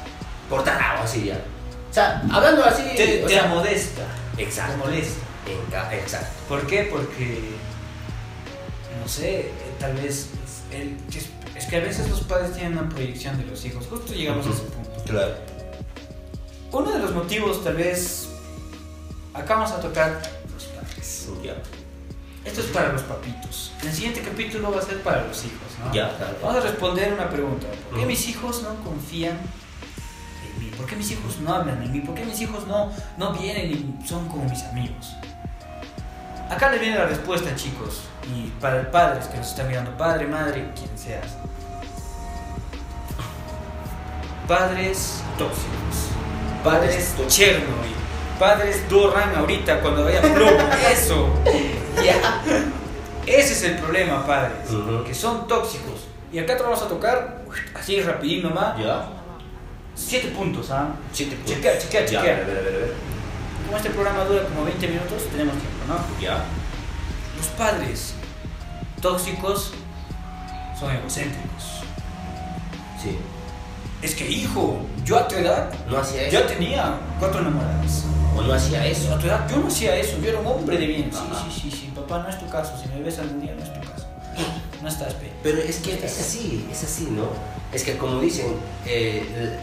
Por 0.51 0.63
tarado, 0.63 1.03
así 1.05 1.25
ya. 1.25 1.41
O 1.91 1.95
sea, 1.95 2.23
hablando 2.31 2.63
así... 2.63 2.83
te, 2.95 3.25
o 3.25 3.27
te 3.27 3.33
sea, 3.33 3.45
amodesta. 3.45 4.03
Exacto. 4.37 4.73
Te 4.73 4.79
molesta. 4.91 5.95
Exacto. 5.95 6.29
¿Por 6.47 6.67
qué? 6.67 6.89
Porque, 6.93 7.41
no 9.07 9.13
sé, 9.13 9.39
eh, 9.39 9.53
tal 9.79 9.95
vez, 9.95 10.31
el, 10.73 10.97
es, 11.17 11.29
es 11.55 11.67
que 11.67 11.77
a 11.77 11.79
veces 11.81 12.11
los 12.11 12.23
padres 12.23 12.55
tienen 12.55 12.77
una 12.77 12.89
proyección 12.89 13.39
de 13.39 13.45
los 13.45 13.65
hijos. 13.65 13.87
Justo 13.89 14.13
llegamos 14.13 14.45
a 14.49 14.51
ese 14.51 14.63
punto. 14.63 15.05
Claro. 15.05 15.35
Uno 16.73 16.91
de 16.91 16.99
los 16.99 17.15
motivos, 17.15 17.63
tal 17.63 17.77
vez, 17.77 18.29
acá 19.33 19.55
vamos 19.55 19.71
a 19.71 19.81
tocar 19.81 20.21
los 20.53 20.65
padres. 20.65 21.29
Ya. 21.41 21.55
Esto 22.45 22.63
es 22.63 22.67
para 22.67 22.93
los 22.95 23.03
papitos. 23.03 23.71
El 23.85 23.93
siguiente 23.93 24.23
capítulo 24.23 24.73
va 24.73 24.81
a 24.81 24.83
ser 24.83 25.01
para 25.05 25.25
los 25.25 25.39
hijos, 25.45 25.69
¿no? 25.85 25.95
Ya, 25.95 26.17
claro. 26.17 26.37
Vamos 26.43 26.57
a 26.65 26.67
responder 26.67 27.13
una 27.13 27.31
pregunta. 27.31 27.69
¿Por 27.69 27.99
qué 27.99 27.99
Ujú. 27.99 28.07
mis 28.09 28.29
hijos 28.29 28.65
no 28.65 28.75
confían 28.83 29.39
en 29.39 30.65
mí? 30.65 30.73
¿Por 30.77 30.85
qué 30.87 30.97
mis 30.97 31.13
hijos 31.13 31.39
no 31.39 31.55
hablan 31.55 31.81
en 31.81 31.93
mí? 31.93 32.01
¿Por 32.01 32.17
qué 32.17 32.25
mis 32.25 32.41
hijos 32.41 32.67
no, 32.67 32.91
no 33.19 33.33
vienen 33.35 33.71
y 34.03 34.05
son 34.09 34.27
como 34.27 34.49
mis 34.49 34.65
amigos? 34.65 35.15
Acá 36.51 36.71
le 36.71 36.79
viene 36.79 36.97
la 36.99 37.07
respuesta, 37.07 37.55
chicos. 37.57 38.03
Y 38.35 38.49
para 38.61 38.91
padres 38.91 39.27
que 39.27 39.37
nos 39.39 39.49
están 39.49 39.69
mirando, 39.69 39.97
padre, 39.97 40.27
madre, 40.27 40.71
quien 40.75 40.97
seas. 40.97 41.27
Padres 44.47 45.23
tóxicos. 45.39 46.11
Padres. 46.63 47.15
Chernobyl. 47.29 47.95
Padres 48.39 48.89
Doran 48.89 49.35
ahorita 49.35 49.81
cuando 49.81 50.05
vaya 50.05 50.21
plomo. 50.23 50.59
Eso. 50.93 51.29
Ya. 52.05 52.43
Ese 53.27 53.53
es 53.55 53.63
el 53.65 53.77
problema, 53.79 54.25
padres. 54.27 54.71
Ujú. 54.71 55.03
Que 55.05 55.15
son 55.15 55.49
tóxicos. 55.49 56.07
Y 56.33 56.39
acá 56.39 56.57
te 56.57 56.63
vamos 56.63 56.81
a 56.83 56.89
tocar, 56.89 57.39
así 57.75 58.01
rapidín 58.03 58.43
nomás, 58.43 58.79
Ya. 58.79 59.07
siete 59.95 60.29
puntos, 60.29 60.71
¿ah? 60.71 60.89
Siete 61.13 61.35
puntos. 61.37 61.55
Chequea, 61.55 61.79
chequea, 61.79 62.05
chequea. 62.05 62.21
a 62.21 62.23
ver, 62.25 62.43
a 62.43 62.47
ver, 62.47 62.59
a 62.59 62.79
ver. 62.79 62.93
Como 63.65 63.77
este 63.79 63.91
programa 63.91 64.25
dura 64.25 64.45
como 64.45 64.65
20 64.65 64.87
minutos, 64.89 65.23
tenemos 65.33 65.55
tiempo, 65.55 65.76
¿no? 65.87 66.21
Ya. 66.21 66.45
Los 67.37 67.47
padres 67.49 68.15
tóxicos 69.01 69.73
son 70.79 70.91
egocéntricos. 70.95 71.81
Sí. 73.03 73.17
Es 74.03 74.15
que, 74.15 74.29
hijo, 74.29 74.79
yo 75.05 75.19
a 75.19 75.27
tu 75.29 75.37
edad 75.37 75.71
No 75.89 75.99
hacía 75.99 76.23
eso. 76.23 76.33
ya 76.41 76.47
tenía 76.47 76.99
cuatro 77.19 77.41
enamoradas. 77.41 78.05
O 78.37 78.43
no 78.43 78.53
hacía 78.53 78.87
eso. 78.87 79.15
A 79.15 79.19
tu 79.19 79.27
edad 79.27 79.49
yo 79.51 79.57
no 79.59 79.69
hacía 79.69 79.97
eso, 79.97 80.19
yo 80.19 80.29
era 80.29 80.39
un 80.41 80.47
hombre 80.47 80.77
de 80.77 80.87
bien. 80.87 81.11
Sí, 81.13 81.19
Ajá. 81.31 81.45
sí, 81.51 81.61
sí, 81.63 81.71
sí, 81.71 81.93
papá, 81.95 82.19
no 82.19 82.29
es 82.29 82.39
tu 82.39 82.47
caso. 82.49 82.75
Si 82.83 82.89
me 82.89 83.01
ves 83.03 83.19
algún 83.19 83.41
día, 83.41 83.55
no 83.59 83.63
es 83.65 83.73
tu 83.73 83.81
caso. 83.81 84.07
No 84.83 84.89
estás, 84.89 85.15
pe. 85.15 85.33
Pero 85.43 85.59
es 85.59 85.79
que 85.79 85.95
es 85.95 86.21
así, 86.21 86.69
es 86.71 86.85
así, 86.85 87.09
¿no? 87.11 87.25
Es 87.73 87.83
que 87.83 87.97
como 87.97 88.21
dicen, 88.21 88.55
eh, 88.85 89.59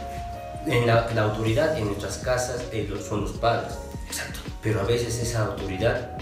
en 0.65 0.87
la, 0.87 1.07
la 1.13 1.21
autoridad 1.23 1.77
en 1.77 1.85
nuestras 1.85 2.17
casas 2.17 2.63
eh, 2.71 2.91
son 3.07 3.21
los 3.21 3.31
padres. 3.33 3.73
Exacto. 4.13 4.41
Pero 4.61 4.81
a 4.81 4.83
veces 4.83 5.17
esa 5.17 5.45
autoridad 5.45 6.17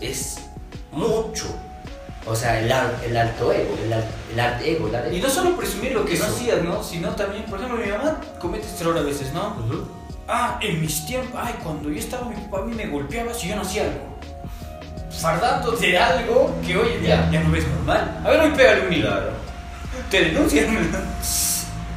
es 0.00 0.36
mucho. 0.92 1.46
O 2.26 2.36
sea, 2.36 2.60
el, 2.60 2.66
el 2.66 3.16
alto 3.16 3.50
ego, 3.50 3.74
el, 3.82 3.92
el 3.92 4.40
alto 4.40 4.64
ego, 4.64 4.88
el 4.88 4.94
alto 4.94 5.10
Y 5.10 5.20
no 5.20 5.30
solo 5.30 5.56
presumir 5.56 5.92
lo 5.92 6.04
que 6.04 6.18
no 6.18 6.26
hacías, 6.26 6.62
¿no? 6.62 6.82
Sino 6.82 7.08
también, 7.16 7.44
por 7.46 7.58
ejemplo, 7.58 7.82
mi 7.82 7.90
mamá 7.90 8.20
comete 8.38 8.66
este 8.66 8.84
error 8.84 8.98
a 8.98 9.02
veces, 9.02 9.32
¿no? 9.32 9.56
Ah, 10.28 10.58
en 10.60 10.80
mis 10.82 11.06
tiempos, 11.06 11.40
ay, 11.42 11.54
cuando 11.62 11.88
yo 11.88 11.98
estaba, 11.98 12.28
mi 12.28 12.36
papá 12.36 12.58
a 12.58 12.66
mí 12.66 12.74
me 12.74 12.86
golpeaba 12.86 13.32
si 13.32 13.48
yo 13.48 13.56
no 13.56 13.62
hacía 13.62 13.84
algo. 13.84 14.18
Fardando 15.10 15.72
de 15.72 15.98
algo 15.98 16.54
que 16.64 16.76
hoy 16.76 16.92
en 16.96 17.02
día 17.02 17.30
ya 17.32 17.40
no 17.40 17.50
ves 17.50 17.66
normal. 17.66 18.20
A 18.22 18.30
ver, 18.30 18.40
hoy 18.40 18.50
pégale 18.50 18.88
un. 18.88 19.00
Claro. 19.00 19.30
Te 20.10 20.24
denuncian. 20.26 20.90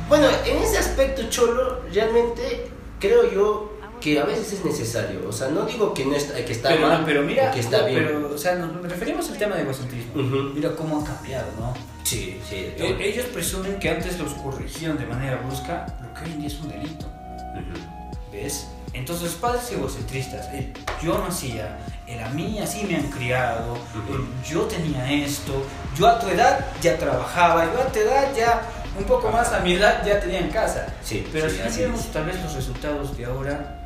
Bueno, 0.07 0.27
en 0.45 0.57
ese 0.57 0.77
aspecto, 0.77 1.23
Cholo, 1.29 1.81
realmente 1.91 2.71
creo 3.00 3.31
yo 3.31 3.73
que 4.03 4.19
a 4.19 4.25
veces 4.25 4.51
es 4.53 4.65
necesario. 4.65 5.22
O 5.29 5.31
sea, 5.31 5.48
no 5.48 5.65
digo 5.65 5.93
que, 5.93 6.03
no 6.05 6.13
está, 6.13 6.36
que 6.43 6.51
está 6.51 6.69
pero, 6.69 6.88
mal, 6.88 7.03
pero 7.05 7.22
mira, 7.24 7.50
o 7.50 7.53
que 7.53 7.62
está 7.62 7.83
bien. 7.86 8.03
pero, 8.05 8.31
o 8.36 8.38
sea, 8.38 8.55
nos 8.55 8.81
referimos 8.81 9.29
al 9.31 9.38
tema 9.38 9.55
de 9.55 9.62
egocentrismo. 9.62 10.13
Ujú. 10.22 10.51
Mira 10.53 10.75
cómo 10.75 11.00
ha 11.00 11.05
cambiado, 11.05 11.48
¿no? 11.57 11.74
Sí, 12.03 12.38
sí. 12.50 12.74
E- 12.77 12.98
Ellos 13.00 13.27
presumen 13.27 13.79
que 13.79 13.89
antes 13.89 14.19
los 14.19 14.33
corrigieron 14.33 14.98
de 14.98 15.05
manera 15.05 15.38
brusca, 15.38 15.86
lo 16.01 16.13
que 16.13 16.25
hoy 16.25 16.31
en 16.33 16.39
día 16.39 16.48
es 16.48 16.60
un 16.60 16.67
delito. 16.69 17.05
Ujú. 17.05 18.31
¿Ves? 18.33 18.67
Entonces, 18.91 19.31
padres 19.33 19.72
egocentristas, 19.72 20.48
el 20.53 20.74
yo 21.01 21.17
no 21.17 21.25
hacía, 21.27 21.77
el 22.05 22.19
a 22.19 22.29
mí 22.29 22.60
así 22.60 22.83
me 22.83 22.98
han 22.98 23.07
criado, 23.10 23.72
Ujú. 23.74 24.15
el 24.15 24.43
yo 24.48 24.62
tenía 24.63 25.10
esto, 25.12 25.63
yo 25.98 26.07
a 26.07 26.19
tu 26.19 26.27
edad 26.27 26.60
ya 26.81 26.98
trabajaba, 26.98 27.65
yo 27.74 27.81
a 27.81 27.86
tu 27.86 28.00
edad 28.00 28.27
ya, 28.36 28.62
un 28.98 29.05
poco 29.05 29.31
más 29.31 29.51
a 29.53 29.62
mi 29.62 29.74
edad 29.74 30.05
ya 30.05 30.19
tenía 30.19 30.39
en 30.39 30.50
casa. 30.50 30.88
Sí, 31.03 31.25
Pero 31.31 31.50
sí, 31.50 31.55
si 31.55 31.62
así 31.62 31.81
vemos 31.81 32.12
tal 32.12 32.25
vez 32.25 32.39
los 32.43 32.53
resultados 32.53 33.17
de 33.17 33.25
ahora, 33.25 33.79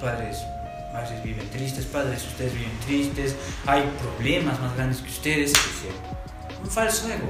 padres 0.00 0.38
a 0.94 1.00
veces 1.00 1.22
viven 1.22 1.48
tristes, 1.50 1.84
padres 1.86 2.24
ustedes 2.26 2.54
viven 2.54 2.78
tristes, 2.80 3.36
hay 3.66 3.82
problemas 4.02 4.58
más 4.60 4.74
grandes 4.74 5.00
que 5.00 5.08
ustedes, 5.08 5.52
un 6.62 6.70
falso 6.70 7.08
ego. 7.08 7.28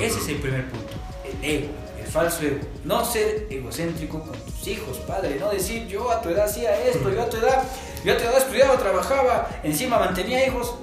Ese 0.00 0.18
es 0.18 0.28
el 0.28 0.36
primer 0.36 0.68
punto, 0.70 0.92
el 1.24 1.48
ego, 1.48 1.68
el 2.00 2.06
falso 2.06 2.42
ego. 2.42 2.60
No 2.84 3.04
ser 3.04 3.46
egocéntrico 3.50 4.22
con 4.22 4.32
tus 4.32 4.66
hijos, 4.66 4.98
padre, 4.98 5.36
no 5.38 5.50
decir 5.50 5.86
yo 5.86 6.10
a 6.10 6.22
tu 6.22 6.30
edad 6.30 6.46
hacía 6.46 6.74
esto, 6.86 7.10
yo 7.12 7.22
a 7.22 7.30
tu 7.30 7.36
edad, 7.36 7.62
yo 8.04 8.14
a 8.14 8.16
tu 8.16 8.22
edad 8.24 8.38
estudiaba, 8.38 8.78
trabajaba, 8.78 9.50
encima 9.62 9.98
mantenía 9.98 10.46
hijos. 10.46 10.74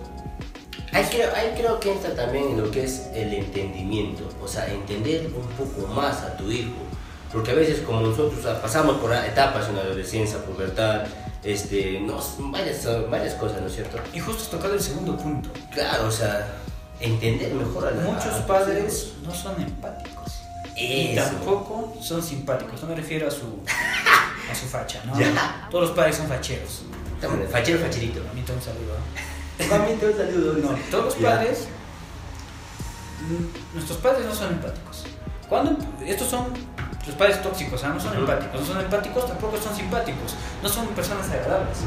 Ahí 0.92 1.06
creo, 1.10 1.30
ahí 1.36 1.54
creo 1.56 1.80
que 1.80 1.92
entra 1.92 2.16
también 2.16 2.50
en 2.50 2.62
lo 2.62 2.72
que 2.72 2.84
es 2.84 3.10
el 3.14 3.34
entendimiento, 3.34 4.28
o 4.42 4.48
sea, 4.48 4.68
entender 4.68 5.28
un 5.28 5.48
poco 5.50 5.88
más 5.88 6.22
a 6.22 6.38
tu 6.38 6.52
hijo. 6.52 6.89
Porque 7.32 7.52
a 7.52 7.56
veces 7.56 7.82
como 7.82 8.02
nosotros 8.02 8.44
pasamos 8.62 8.98
por 8.98 9.14
etapas 9.14 9.70
en 9.70 9.76
la 9.76 9.82
adolescencia, 9.82 10.40
pubertad, 10.44 11.06
este, 11.44 12.00
no, 12.02 12.20
varias, 12.52 12.88
varias 13.10 13.36
cosas, 13.36 13.62
¿no 13.62 13.68
es 13.68 13.76
cierto? 13.76 13.98
Y 14.14 14.20
justo 14.20 14.44
has 14.44 14.50
tocado 14.50 14.74
el 14.74 14.82
segundo 14.82 15.16
punto. 15.16 15.50
Claro, 15.72 16.08
o 16.08 16.12
sea, 16.12 16.56
entender 17.00 17.54
mejor 17.54 17.88
a 17.88 17.92
la 17.92 18.02
Muchos 18.04 18.34
a 18.34 18.48
padres 18.48 19.14
no 19.24 19.34
son 19.34 19.62
empáticos. 19.62 20.42
Y 20.76 21.10
Eso. 21.10 21.24
tampoco 21.24 21.94
son 22.02 22.24
simpáticos. 22.24 22.82
No 22.82 22.90
me 22.90 22.96
refiero 22.96 23.28
a 23.28 23.32
su, 23.32 23.60
a 24.50 24.56
su 24.56 24.66
facha, 24.66 25.02
¿no? 25.06 25.20
Ya. 25.20 25.68
Todos 25.70 25.90
los 25.90 25.96
padres 25.96 26.16
son 26.16 26.28
facheros. 26.28 26.84
El 27.22 27.48
fachero, 27.48 27.80
facherito. 27.80 28.22
Mamita, 28.24 28.54
un 28.54 28.62
saludo. 28.62 28.96
¿eh? 29.60 29.68
Mamita, 29.68 30.06
un 30.06 30.16
saludo. 30.16 30.54
No, 30.54 30.80
todos 30.90 31.06
los 31.06 31.16
padres, 31.16 31.68
nuestros 33.74 33.98
padres 34.00 34.26
no 34.26 34.34
son 34.34 34.54
empáticos. 34.54 35.04
Cuando 35.50 35.76
estos 36.06 36.30
son 36.30 36.54
los 37.06 37.16
padres 37.16 37.42
tóxicos, 37.42 37.84
¿ah? 37.84 37.90
no 37.90 38.00
son 38.00 38.16
empáticos, 38.18 38.60
no 38.62 38.66
son 38.68 38.80
empáticos, 38.82 39.28
tampoco 39.28 39.58
son 39.58 39.76
simpáticos, 39.76 40.36
no 40.62 40.70
son 40.70 40.88
personas 40.90 41.30
agradables. 41.30 41.78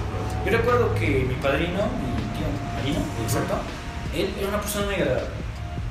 Yo 0.45 0.51
recuerdo 0.53 0.95
que 0.95 1.27
mi 1.29 1.35
padrino, 1.35 1.79
mi 2.01 2.13
tío 2.35 2.47
Marino, 2.75 2.99
exacto, 3.23 3.55
él 4.15 4.35
era 4.39 4.49
una 4.49 4.61
persona 4.61 4.87
muy 4.87 4.95
agradable. 4.97 5.29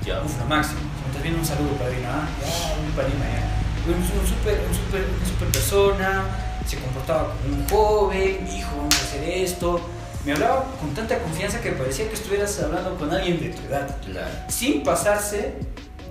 Ya. 0.06 0.22
Uf, 0.24 0.38
lo 0.40 0.46
máximo. 0.46 0.80
Viendo 1.22 1.40
un 1.40 1.46
saludo, 1.46 1.70
padrino, 1.78 2.08
¿ah? 2.10 2.28
Ya, 2.42 2.74
un 2.84 2.92
padrino, 2.94 3.20
ya. 3.20 3.58
Un, 3.88 4.28
super, 4.28 4.60
un 4.68 4.76
super, 4.76 5.06
una 5.16 5.26
super 5.28 5.48
persona, 5.50 6.24
se 6.66 6.78
comportaba 6.78 7.34
como 7.42 7.56
un 7.58 7.70
joven, 7.70 8.48
hijo, 8.56 8.76
vamos 8.78 8.96
a 8.96 9.02
hacer 9.04 9.24
esto. 9.24 9.82
Me 10.26 10.34
hablaba 10.34 10.66
con 10.80 10.94
tanta 10.94 11.18
confianza 11.20 11.62
que 11.62 11.72
parecía 11.72 12.08
que 12.08 12.14
estuvieras 12.16 12.60
hablando 12.62 12.96
con 12.96 13.12
alguien 13.12 13.40
de 13.40 13.50
tu 13.50 13.62
edad, 13.68 13.96
Claro. 14.06 14.28
sin 14.48 14.84
pasarse 14.84 15.56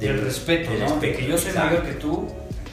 del 0.00 0.16
Del- 0.16 0.24
respeto, 0.24 0.70
del 0.70 0.80
¿no? 0.80 0.86
De 0.86 0.92
respeto, 0.92 1.18
que 1.18 1.26
yo 1.26 1.38
soy 1.38 1.48
exacto. 1.50 1.68
mayor 1.70 1.82
que 1.86 1.92
tú, 1.92 2.28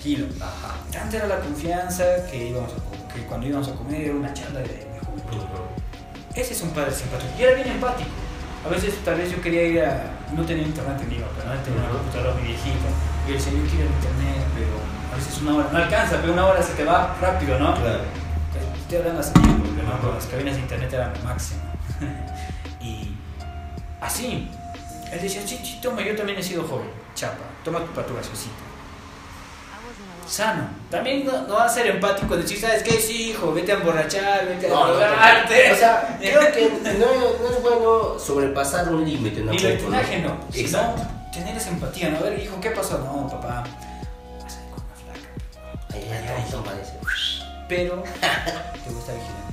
tranquilo. 0.07 0.27
Ajá. 0.41 0.75
Tanta 0.91 1.17
era 1.17 1.27
la 1.27 1.39
confianza 1.39 2.03
que, 2.29 2.49
íbamos 2.49 2.71
a, 2.71 3.13
que 3.13 3.21
cuando 3.23 3.47
íbamos 3.47 3.67
a 3.67 3.73
comer 3.73 4.01
era 4.01 4.15
una 4.15 4.33
charla 4.33 4.59
de, 4.59 4.67
de 4.67 4.99
juventud. 5.05 5.45
Ese 6.33 6.53
es 6.53 6.61
un 6.61 6.69
padre 6.69 6.91
simpático. 6.91 7.31
Y 7.37 7.43
era 7.43 7.55
bien 7.55 7.67
empático. 7.67 8.09
A 8.65 8.69
veces 8.69 8.95
tal 9.03 9.17
vez 9.17 9.31
yo 9.31 9.41
quería 9.41 9.63
ir 9.63 9.81
a... 9.81 10.11
No 10.33 10.43
tenía 10.45 10.63
internet 10.63 10.99
en 11.01 11.09
Lima, 11.09 11.27
pero 11.35 11.53
no 11.53 11.61
tenía 11.61 11.79
una 11.79 11.89
computadora 11.89 12.33
muy 12.33 12.43
viejita. 12.43 12.87
Y 13.27 13.31
yo 13.31 13.37
quiero 13.37 13.57
ir 13.57 13.81
a 13.81 13.95
internet, 13.95 14.45
pero 14.55 14.73
a 15.11 15.15
veces 15.15 15.41
una 15.41 15.55
hora 15.55 15.69
no 15.71 15.77
alcanza, 15.77 16.17
pero 16.21 16.33
una 16.33 16.45
hora 16.45 16.61
se 16.61 16.73
te 16.73 16.83
va 16.83 17.15
rápido, 17.19 17.57
¿no? 17.59 17.73
Claro. 17.75 18.03
Estoy 18.81 18.99
hablando 18.99 19.19
hace 19.19 19.33
tiempo, 19.33 19.65
porque, 19.65 19.83
¿no? 19.83 19.91
Cuando 19.91 20.13
las 20.13 20.25
cabinas 20.27 20.55
de 20.55 20.61
internet 20.61 20.93
eran 20.93 21.13
lo 21.13 21.19
máximo. 21.23 21.61
y 22.81 23.15
así. 24.01 24.49
Él 25.11 25.21
decía, 25.21 25.41
sí, 25.45 25.59
sí, 25.63 25.79
toma, 25.81 26.01
yo 26.01 26.15
también 26.15 26.37
he 26.37 26.43
sido 26.43 26.63
joven. 26.63 26.89
Chapa, 27.15 27.45
toma 27.63 27.79
tu 27.79 27.87
para 27.93 28.05
tu 28.05 28.13
gaseosita. 28.15 28.66
Sano. 30.27 30.67
También 30.91 31.25
no, 31.25 31.47
no 31.47 31.55
va 31.55 31.65
a 31.65 31.69
ser 31.69 31.87
empático 31.87 32.35
decir, 32.35 32.59
¿sabes 32.59 32.83
qué? 32.83 32.91
Sí, 32.99 33.29
hijo, 33.31 33.53
vete 33.53 33.71
a 33.71 33.75
emborrachar, 33.75 34.45
vete 34.47 34.67
a 34.67 34.69
No, 34.69 34.87
no, 34.87 34.93
no. 34.93 34.99
drogarte. 34.99 35.71
O 35.71 35.75
sea, 35.75 36.17
creo 36.21 36.51
que 36.51 36.69
no, 36.99 37.05
no 37.41 37.55
es 37.55 37.61
bueno 37.61 38.19
sobrepasar 38.19 38.89
un 38.89 39.05
límite. 39.05 39.41
¿no? 39.41 39.51
Ni 39.51 39.57
libertinaje 39.59 40.19
no, 40.19 40.37
sino 40.51 40.65
Exacto. 40.65 41.01
tener 41.33 41.55
esa 41.55 41.69
empatía, 41.69 42.09
¿no? 42.09 42.17
A 42.17 42.21
ver, 42.21 42.39
hijo, 42.39 42.59
¿qué 42.59 42.71
pasó? 42.71 42.97
No, 42.99 43.27
papá, 43.29 43.63
vas 44.43 44.55
a 44.57 44.61
ir 44.63 44.69
con 44.71 44.83
una 44.83 44.95
flaca. 44.95 45.29
Ay, 45.93 46.09
Ay, 46.11 46.43
ay, 46.51 46.61
parece. 46.65 46.93
pero 47.69 48.03
te 48.83 48.91
gusta 48.91 49.13
vigilar. 49.13 49.47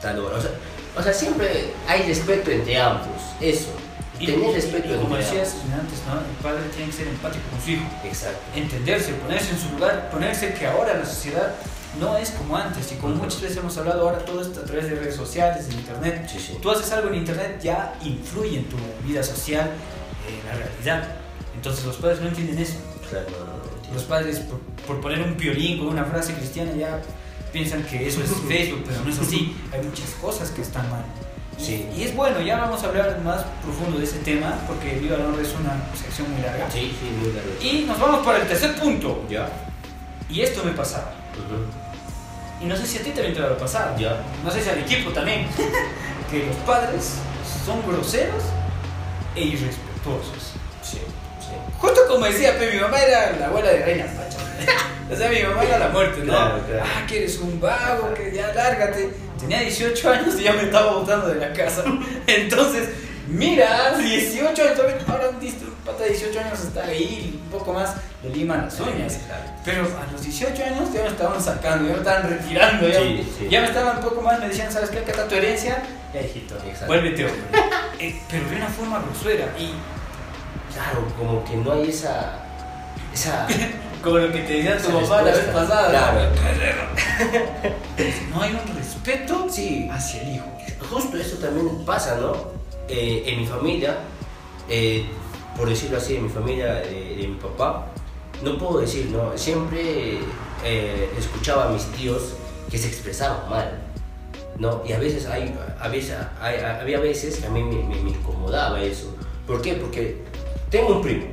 Tal 0.00 0.18
hora. 0.20 0.36
O 0.36 0.40
sea, 0.40 0.50
o 0.96 1.02
sea, 1.02 1.12
siempre 1.12 1.72
hay 1.88 2.02
respeto 2.02 2.50
entre 2.50 2.80
ambos. 2.80 3.06
Eso. 3.40 3.68
Tener 4.26 4.52
respeto 4.52 4.94
y 4.94 4.98
como 4.98 5.16
decías 5.16 5.56
antes, 5.72 6.00
¿no? 6.06 6.20
el 6.20 6.36
padre 6.42 6.68
tiene 6.74 6.90
que 6.90 6.96
ser 6.96 7.08
empático 7.08 7.44
con 7.50 7.60
su 7.60 7.70
hijo. 7.70 7.84
Exacto. 8.04 8.40
entenderse, 8.54 9.12
ponerse 9.14 9.52
en 9.52 9.58
su 9.58 9.70
lugar, 9.70 10.10
ponerse 10.10 10.52
que 10.52 10.66
ahora 10.66 10.94
la 10.94 11.06
sociedad 11.06 11.54
no 11.98 12.16
es 12.16 12.30
como 12.30 12.56
antes 12.56 12.92
y 12.92 12.96
como 12.96 13.14
muchas 13.16 13.40
veces 13.40 13.56
hemos 13.56 13.76
hablado 13.78 14.08
ahora 14.08 14.24
todo 14.24 14.42
esto 14.42 14.60
a 14.60 14.64
través 14.64 14.88
de 14.88 14.96
redes 14.96 15.16
sociales, 15.16 15.68
de 15.68 15.74
internet. 15.74 16.28
Sí, 16.30 16.38
sí. 16.38 16.58
Tú 16.60 16.70
haces 16.70 16.92
algo 16.92 17.08
en 17.08 17.16
internet 17.16 17.60
ya 17.62 17.94
influye 18.02 18.58
en 18.58 18.64
tu 18.64 18.76
vida 19.04 19.22
social, 19.22 19.70
en 20.28 20.46
la 20.46 20.54
realidad. 20.54 21.16
Entonces 21.54 21.84
los 21.84 21.96
padres 21.96 22.20
no 22.20 22.28
entienden 22.28 22.58
eso. 22.58 22.76
Claro, 23.08 23.26
no, 23.30 23.38
no. 23.38 23.94
Los 23.94 24.04
padres 24.04 24.38
por, 24.40 24.60
por 24.86 25.00
poner 25.00 25.20
un 25.22 25.36
violín 25.36 25.78
con 25.78 25.88
una 25.88 26.04
frase 26.04 26.34
cristiana 26.34 26.72
ya 26.72 27.02
piensan 27.52 27.82
que 27.82 28.06
eso 28.06 28.22
es 28.22 28.30
Facebook, 28.48 28.84
pero 28.86 29.02
no 29.02 29.10
es 29.10 29.18
así. 29.18 29.56
Hay 29.72 29.82
muchas 29.82 30.10
cosas 30.20 30.50
que 30.50 30.62
están 30.62 30.88
mal. 30.90 31.04
Sí. 31.60 31.88
Y 31.94 32.04
es 32.04 32.16
bueno, 32.16 32.40
ya 32.40 32.58
vamos 32.58 32.82
a 32.82 32.86
hablar 32.86 33.20
más 33.20 33.44
profundo 33.62 33.98
de 33.98 34.04
ese 34.04 34.18
tema 34.20 34.58
porque 34.66 34.98
Viva 34.98 35.18
la 35.18 35.26
Honra 35.26 35.42
es 35.42 35.54
una 35.54 35.78
sección 35.94 36.32
muy 36.32 36.40
larga. 36.40 36.70
Sí, 36.70 36.96
sí, 36.98 37.10
muy 37.20 37.32
largo. 37.32 37.50
Y 37.60 37.84
nos 37.84 38.00
vamos 38.00 38.24
para 38.24 38.38
el 38.38 38.48
tercer 38.48 38.74
punto. 38.76 39.24
Ya. 39.28 39.48
Y 40.28 40.40
esto 40.40 40.64
me 40.64 40.72
pasaba. 40.72 41.12
Y 42.60 42.64
no 42.64 42.76
sé 42.76 42.86
si 42.86 42.98
a 42.98 43.02
ti 43.02 43.10
también 43.10 43.34
te 43.34 43.40
va 43.40 43.48
a 43.48 43.58
pasar. 43.58 43.96
Ya. 43.98 44.22
No 44.42 44.50
sé 44.50 44.62
si 44.62 44.70
al 44.70 44.78
equipo 44.78 45.10
también. 45.10 45.46
que 46.30 46.46
los 46.46 46.56
padres 46.66 47.16
son 47.64 47.82
groseros 47.86 48.42
e 49.34 49.42
irrespetuosos. 49.42 50.54
Sí, 50.82 50.98
sí. 51.40 51.52
Justo 51.78 52.00
como 52.08 52.26
decía, 52.26 52.56
mi 52.58 52.80
mamá 52.80 52.98
era 53.00 53.36
la 53.38 53.46
abuela 53.48 53.70
de 53.70 53.84
Reina 53.84 54.06
Pacha. 54.06 54.38
o 55.10 55.16
sea, 55.16 55.28
mi 55.30 55.42
mamá 55.42 55.64
era 55.64 55.78
la 55.78 55.88
muerte, 55.88 56.20
¿no? 56.20 56.32
Claro, 56.32 56.60
claro. 56.66 56.84
Ah, 56.84 57.06
que 57.06 57.18
eres 57.18 57.38
un 57.38 57.60
vago, 57.60 58.14
que 58.14 58.32
ya 58.34 58.52
lárgate. 58.54 59.10
Tenía 59.38 59.60
18 59.60 60.10
años 60.10 60.34
y 60.38 60.42
ya 60.44 60.52
me 60.52 60.62
estaba 60.62 60.92
botando 60.92 61.28
de 61.28 61.36
la 61.36 61.52
casa. 61.52 61.82
Entonces, 62.26 62.88
mira, 63.28 63.96
18 63.98 64.62
años, 64.62 64.80
ahora 65.08 65.30
un 65.30 65.70
pata 65.84 66.04
de 66.04 66.10
18 66.10 66.40
años 66.40 66.60
está 66.60 66.84
ahí, 66.84 67.40
un 67.44 67.50
poco 67.50 67.72
más 67.72 67.94
le 68.22 68.30
liman 68.30 68.62
las 68.66 68.78
uñas. 68.80 69.18
Pero 69.64 69.82
a 69.84 70.12
los 70.12 70.22
18 70.22 70.62
años 70.64 70.92
ya 70.92 71.02
me 71.02 71.08
estaban 71.08 71.42
sacando, 71.42 71.86
ya 71.88 71.92
me 71.94 71.98
estaban 71.98 72.28
retirando, 72.30 72.88
ya, 72.88 73.00
Sí, 73.00 73.34
sí. 73.38 73.48
ya 73.50 73.60
me 73.62 73.66
estaban 73.68 73.96
un 73.96 74.04
poco 74.04 74.20
más, 74.22 74.38
me 74.38 74.48
decían, 74.48 74.70
¿sabes 74.70 74.90
qué? 74.90 74.98
Acá 74.98 75.10
está 75.12 75.28
tu 75.28 75.34
herencia. 75.34 75.82
Ya, 76.14 76.20
hijito, 76.22 76.54
Exacto. 76.56 76.86
vuélvete 76.86 77.24
hombre. 77.24 77.40
Eh, 78.00 78.18
pero 78.30 78.48
de 78.48 78.56
una 78.56 78.66
forma 78.68 79.02
grosera 79.02 79.44
y 79.58 79.74
Claro, 80.72 81.04
como 81.18 81.44
que 81.44 81.54
no 81.56 81.72
hay 81.72 81.90
esa. 81.90 82.38
Esa. 83.12 83.46
como 84.02 84.18
lo 84.18 84.32
que 84.32 84.40
te 84.40 84.52
decía 84.54 84.78
tu 84.78 84.90
mamá 84.90 85.22
la 85.22 85.30
vez 85.30 85.38
pasada. 85.52 85.90
Claro. 85.90 86.30
¿no? 88.30 88.36
No 88.36 88.42
hay 88.42 88.52
un 88.52 88.76
respeto 88.76 89.46
Sí. 89.50 89.88
hacia 89.90 90.22
el 90.22 90.36
hijo. 90.36 90.46
Justo 90.90 91.16
eso 91.18 91.36
también 91.36 91.84
pasa, 91.84 92.16
¿no? 92.16 92.32
Eh, 92.88 93.24
en 93.26 93.40
mi 93.40 93.46
familia, 93.46 93.98
eh, 94.68 95.04
por 95.56 95.68
decirlo 95.68 95.98
así, 95.98 96.16
en 96.16 96.24
mi 96.24 96.28
familia 96.28 96.74
de, 96.74 97.16
de 97.16 97.28
mi 97.28 97.36
papá, 97.36 97.86
no 98.42 98.56
puedo 98.58 98.80
decir, 98.80 99.06
¿no? 99.06 99.36
Siempre 99.36 100.18
eh, 100.64 101.10
escuchaba 101.18 101.66
a 101.66 101.68
mis 101.68 101.84
tíos 101.92 102.34
que 102.70 102.78
se 102.78 102.88
expresaban 102.88 103.48
mal, 103.50 103.78
¿no? 104.58 104.82
Y 104.86 104.92
a 104.92 104.98
veces, 104.98 105.26
hay, 105.26 105.54
a 105.80 105.88
veces 105.88 106.16
hay- 106.40 106.58
había 106.60 107.00
veces 107.00 107.36
que 107.38 107.46
a 107.46 107.50
mí 107.50 107.62
me, 107.62 107.82
me- 107.82 108.00
me 108.02 108.10
incomodaba 108.10 108.80
eso. 108.82 109.14
¿Por 109.46 109.60
qué? 109.62 109.74
Porque 109.74 110.16
tengo 110.70 110.96
un 110.96 111.02
primo 111.02 111.26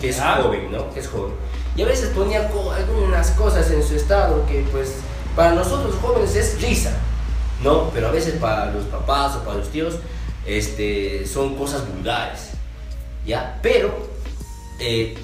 que 0.00 0.10
es 0.10 0.18
Ah. 0.20 0.40
joven, 0.42 0.70
¿no? 0.70 0.90
Que 0.92 1.00
es 1.00 1.08
joven. 1.08 1.32
Y 1.76 1.82
a 1.82 1.86
veces 1.86 2.10
ponía 2.10 2.48
algunas 2.76 3.30
cosas 3.32 3.70
en 3.70 3.82
su 3.82 3.94
estado 3.94 4.44
que, 4.46 4.66
pues, 4.72 4.96
para 5.36 5.52
nosotros 5.52 5.94
jóvenes 6.02 6.34
es 6.34 6.60
risa, 6.60 6.92
¿no? 7.62 7.90
Pero 7.90 8.08
a 8.08 8.10
veces 8.10 8.34
para 8.34 8.70
los 8.72 8.84
papás 8.84 9.36
o 9.36 9.44
para 9.44 9.58
los 9.58 9.68
tíos 9.70 9.94
este, 10.46 11.26
son 11.26 11.54
cosas 11.54 11.86
vulgares, 11.88 12.50
¿ya? 13.24 13.58
Pero, 13.62 13.94
eh, 14.80 15.16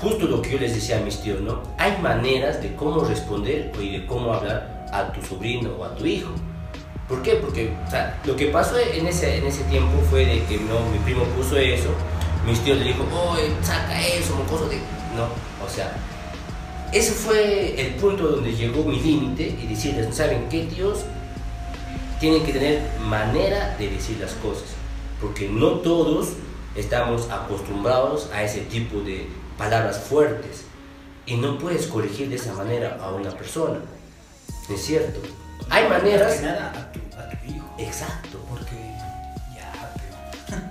justo 0.00 0.26
lo 0.26 0.42
que 0.42 0.52
yo 0.52 0.58
les 0.58 0.74
decía 0.74 0.98
a 0.98 1.00
mis 1.00 1.20
tíos, 1.22 1.40
¿no? 1.40 1.62
Hay 1.78 1.96
maneras 2.02 2.62
de 2.62 2.74
cómo 2.74 3.04
responder 3.04 3.72
y 3.80 3.98
de 3.98 4.06
cómo 4.06 4.32
hablar 4.32 4.86
a 4.92 5.12
tu 5.12 5.22
sobrino 5.22 5.70
o 5.78 5.84
a 5.84 5.94
tu 5.94 6.06
hijo. 6.06 6.30
¿Por 7.08 7.22
qué? 7.22 7.36
Porque 7.36 7.72
o 7.86 7.90
sea, 7.90 8.20
lo 8.24 8.36
que 8.36 8.46
pasó 8.46 8.78
en 8.78 9.06
ese, 9.06 9.38
en 9.38 9.46
ese 9.46 9.64
tiempo 9.64 9.98
fue 10.10 10.26
de 10.26 10.44
que 10.44 10.58
no, 10.58 10.80
mi 10.92 10.98
primo 11.04 11.24
puso 11.36 11.56
eso, 11.56 11.88
mis 12.46 12.60
tíos 12.60 12.78
le 12.78 12.84
dijo, 12.84 13.04
oye, 13.30 13.50
saca 13.62 14.00
eso, 14.06 14.34
mocoso 14.36 14.68
de... 14.68 14.78
No, 15.18 15.24
o 15.66 15.68
sea, 15.68 15.92
ese 16.92 17.10
fue 17.10 17.80
el 17.80 17.94
punto 17.94 18.28
donde 18.28 18.54
llegó 18.54 18.84
mi 18.84 19.00
límite 19.00 19.48
y 19.60 19.66
decirles, 19.66 20.14
¿saben 20.14 20.48
qué, 20.48 20.66
tíos? 20.66 21.00
Tienen 22.20 22.44
que 22.44 22.52
tener 22.52 22.82
manera 23.00 23.76
de 23.76 23.90
decir 23.90 24.18
las 24.20 24.34
cosas, 24.34 24.68
porque 25.20 25.48
no 25.48 25.80
todos 25.80 26.34
estamos 26.76 27.28
acostumbrados 27.30 28.30
a 28.32 28.44
ese 28.44 28.60
tipo 28.60 29.00
de 29.00 29.26
palabras 29.56 29.98
fuertes 29.98 30.66
y 31.26 31.34
no 31.36 31.58
puedes 31.58 31.88
corregir 31.88 32.28
de 32.28 32.36
esa 32.36 32.52
manera 32.52 32.96
a 33.02 33.10
una 33.10 33.30
persona, 33.30 33.80
¿no 34.68 34.74
es 34.74 34.80
cierto? 34.80 35.18
Hay 35.68 35.88
maneras... 35.88 36.36
que 36.36 36.46
nada 36.46 36.70
a 36.70 36.92
tu, 36.92 37.00
a 37.18 37.28
tu 37.28 37.52
hijo. 37.52 37.74
Exacto, 37.76 38.38
Porque. 38.48 38.87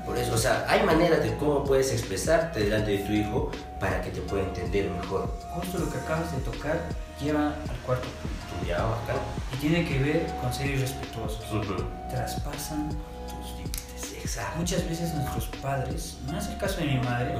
Por 0.06 0.18
eso, 0.18 0.34
o 0.34 0.38
sea, 0.38 0.66
hay 0.68 0.84
maneras 0.84 1.22
de 1.24 1.36
cómo 1.38 1.63
puedes 1.63 1.92
expresarte 1.92 2.62
delante 2.62 2.92
de 2.92 2.98
tu 3.00 3.12
hijo 3.12 3.52
para 3.80 4.02
que 4.02 4.10
te 4.10 4.22
pueda 4.22 4.44
entender 4.44 4.90
mejor. 4.90 5.28
Justo 5.52 5.80
lo 5.80 5.92
que 5.92 5.98
acabas 5.98 6.32
de 6.32 6.40
tocar 6.40 6.80
lleva 7.22 7.48
al 7.48 7.78
cuarto 7.86 8.08
punto. 8.08 8.68
Ya, 8.68 8.84
bacán. 8.84 9.18
Y 9.54 9.58
tiene 9.58 9.88
que 9.88 10.00
ver 10.00 10.26
con 10.42 10.54
ser 10.54 10.68
irrespetuosos. 10.68 11.44
Ujú. 11.52 11.84
Traspasan 12.10 12.90
tus 13.28 13.52
límites. 13.58 14.13
Exacto. 14.20 14.58
Muchas 14.58 14.90
veces 14.90 15.13
nuestros 15.13 15.46
padres, 15.62 16.18
no 16.30 16.38
es 16.38 16.48
el 16.48 16.58
caso 16.58 16.78
de 16.78 16.86
mi 16.86 17.00
madre, 17.00 17.36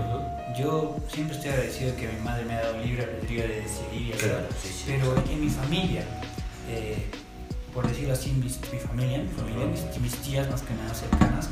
yo 0.58 0.96
siempre 1.12 1.36
estoy 1.36 1.52
agradecido 1.52 1.92
de 1.92 1.98
que 1.98 2.08
mi 2.08 2.20
madre 2.22 2.46
me 2.46 2.54
ha 2.54 2.62
dado 2.62 2.78
libre 2.80 3.04
albedrío 3.04 3.44
de 3.44 3.62
decidir 3.62 4.02
y 4.02 4.14
hacer. 4.14 4.30
Claro, 4.30 4.48
sí, 4.62 4.70
sí. 4.70 4.84
Pero 4.88 5.16
en 5.30 5.42
mi 5.42 5.50
familia, 5.50 6.04
eh, 6.70 7.10
por 7.78 7.88
decirlo 7.88 8.14
así, 8.14 8.32
mi 8.32 8.50
familia, 8.80 9.20
mi 9.20 9.30
familia, 9.30 9.66
mis, 9.68 10.02
mis 10.02 10.16
tías 10.24 10.50
más 10.50 10.64
que 10.64 10.74
nada 10.74 10.92
cercanas, 10.96 11.48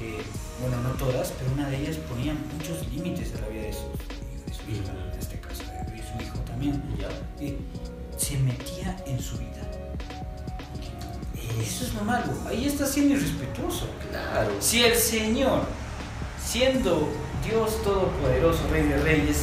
eh, 0.00 0.22
bueno, 0.60 0.76
no 0.84 0.90
todas, 0.90 1.32
pero 1.36 1.50
una 1.52 1.68
de 1.68 1.78
ellas 1.78 1.96
ponía 2.08 2.32
muchos 2.56 2.86
límites 2.92 3.32
a 3.36 3.40
la 3.40 3.48
vida 3.48 3.62
de 3.62 3.72
su, 3.72 3.80
de 4.46 4.54
su 4.54 4.70
hija, 4.70 4.92
Ujú. 4.92 5.12
en 5.12 5.18
este 5.18 5.40
caso, 5.40 5.64
de 5.64 5.98
su 5.98 6.24
hijo 6.24 6.38
también. 6.46 6.80
Eh, 7.40 7.58
se 8.16 8.38
metía 8.38 8.96
en 9.04 9.18
su 9.18 9.36
vida. 9.38 9.50
Eso 11.60 11.84
es 11.86 11.94
lo 11.94 12.02
malo, 12.04 12.32
ahí 12.46 12.66
está 12.66 12.86
siendo 12.86 13.14
irrespetuoso. 13.16 13.88
Claro. 14.10 14.50
Si 14.60 14.84
el 14.84 14.94
Señor, 14.94 15.62
siendo 16.40 17.08
Dios 17.44 17.82
Todopoderoso, 17.82 18.60
Rey 18.70 18.84
de 18.84 18.96
Reyes, 18.98 19.38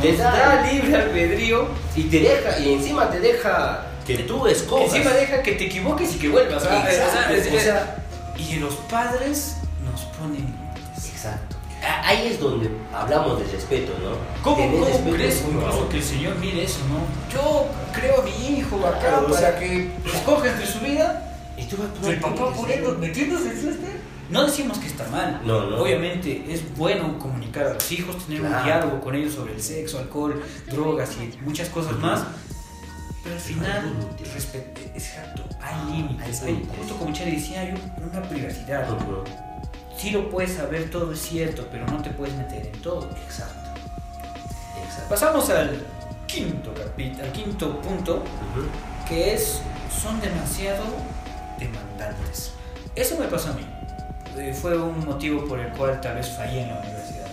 Te 0.00 0.16
da- 0.16 0.30
da 0.30 0.72
libre 0.72 0.94
albedrío, 0.96 1.66
Y 1.96 2.04
te 2.04 2.20
deja, 2.20 2.56
y 2.60 2.74
encima 2.74 3.10
te 3.10 3.18
deja 3.18 3.89
que 4.16 4.22
tú 4.24 4.46
escojas. 4.46 4.94
encima 4.94 5.10
deja 5.14 5.42
que 5.42 5.52
te 5.52 5.66
equivoques 5.66 6.14
y 6.14 6.18
que 6.18 6.28
vuelvas. 6.28 6.64
¿ah? 6.66 6.84
Exacto, 6.90 7.08
O 7.08 7.12
sea, 7.12 7.36
es- 7.36 7.46
o 7.54 7.60
sea- 7.60 8.04
y 8.38 8.56
los 8.56 8.74
padres 8.90 9.56
nos 9.84 10.00
ponen 10.16 10.36
límites. 10.36 11.10
Exacto. 11.12 11.56
A- 11.82 12.08
Ahí 12.08 12.26
es 12.28 12.40
donde 12.40 12.70
hablamos 12.94 13.38
de 13.40 13.46
respeto, 13.52 13.92
¿no? 14.02 14.10
¿Cómo, 14.42 14.70
cómo 14.70 14.84
respeto 14.84 15.16
crees 15.16 15.42
incluso 15.48 15.88
que 15.88 15.96
el 15.96 16.02
Señor 16.02 16.36
mire 16.36 16.64
eso, 16.64 16.78
no? 16.88 17.32
Yo 17.34 17.66
creo 17.94 18.20
a 18.20 18.24
mi 18.24 18.58
hijo 18.58 18.84
acá 18.86 18.98
Claro, 19.00 19.26
o 19.26 19.30
para 19.30 19.38
sea- 19.40 19.58
que 19.58 19.90
escoja 20.14 20.50
entre 20.50 20.66
su 20.66 20.80
vida 20.80 21.26
Y 21.56 21.64
tú 21.64 21.76
vas 21.78 22.06
a 22.06 22.10
el 22.10 22.20
papá 22.20 22.52
poniendo, 22.54 22.92
¿no? 22.92 22.98
metiéndose 22.98 23.50
en 23.50 23.60
su 23.60 23.70
este. 23.70 24.00
No 24.30 24.46
decimos 24.46 24.78
que 24.78 24.86
está 24.86 25.06
mal. 25.08 25.40
No, 25.44 25.66
no. 25.70 25.82
Obviamente 25.82 26.44
es 26.48 26.60
bueno 26.76 27.18
comunicar 27.18 27.66
a 27.66 27.74
los 27.74 27.90
hijos, 27.92 28.16
tener 28.26 28.40
un 28.42 28.46
Claro. 28.48 28.64
diálogo 28.64 29.00
con 29.00 29.14
ellos 29.14 29.34
sobre 29.34 29.54
el 29.54 29.62
sexo, 29.62 29.98
alcohol, 29.98 30.40
drogas 30.70 31.10
y 31.16 31.36
muchas 31.44 31.68
cosas 31.70 31.98
más. 31.98 32.20
Pero 33.30 33.34
al 33.34 33.40
final, 33.40 33.94
respete- 34.34 34.90
exacto, 34.94 35.44
hay 35.60 35.92
límites. 35.92 36.42
Hay 36.42 36.68
justo 36.78 36.96
como 36.96 37.12
Chari 37.12 37.36
decía, 37.36 37.60
hay 37.60 37.70
un- 37.72 38.08
una 38.10 38.22
privacidad. 38.22 38.88
Sí 39.96 40.10
lo 40.10 40.28
puedes 40.30 40.54
saber, 40.54 40.90
todo 40.90 41.12
es 41.12 41.20
cierto, 41.20 41.68
pero 41.70 41.86
no 41.86 42.02
te 42.02 42.10
puedes 42.10 42.34
meter 42.34 42.66
en 42.66 42.82
todo. 42.82 43.08
Exacto. 43.24 43.70
Exacto. 44.84 45.08
Pasamos 45.10 45.48
al 45.50 45.84
quinto 46.26 46.72
capítulo, 46.74 47.24
al 47.24 47.32
quinto 47.32 47.80
punto, 47.82 48.24
que 49.06 49.34
es 49.34 49.60
son 50.02 50.20
demasiado 50.20 50.84
demandantes. 51.58 52.52
Eso 52.96 53.16
me 53.18 53.26
pasó 53.26 53.50
a 53.50 53.52
mí. 53.52 53.66
Eh, 54.38 54.54
fue 54.54 54.76
un 54.80 55.04
motivo 55.04 55.44
por 55.46 55.60
el 55.60 55.70
cual 55.72 56.00
tal 56.00 56.16
vez 56.16 56.28
fallé 56.30 56.62
en 56.62 56.68
la 56.68 56.80
universidad. 56.80 57.26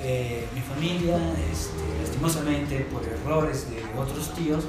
Eh, 0.00 0.48
mi 0.54 0.60
familia, 0.60 1.16
este, 1.52 1.78
lastimosamente, 2.02 2.80
por 2.92 3.02
errores 3.04 3.68
de 3.70 3.82
otros 3.98 4.34
tíos. 4.34 4.64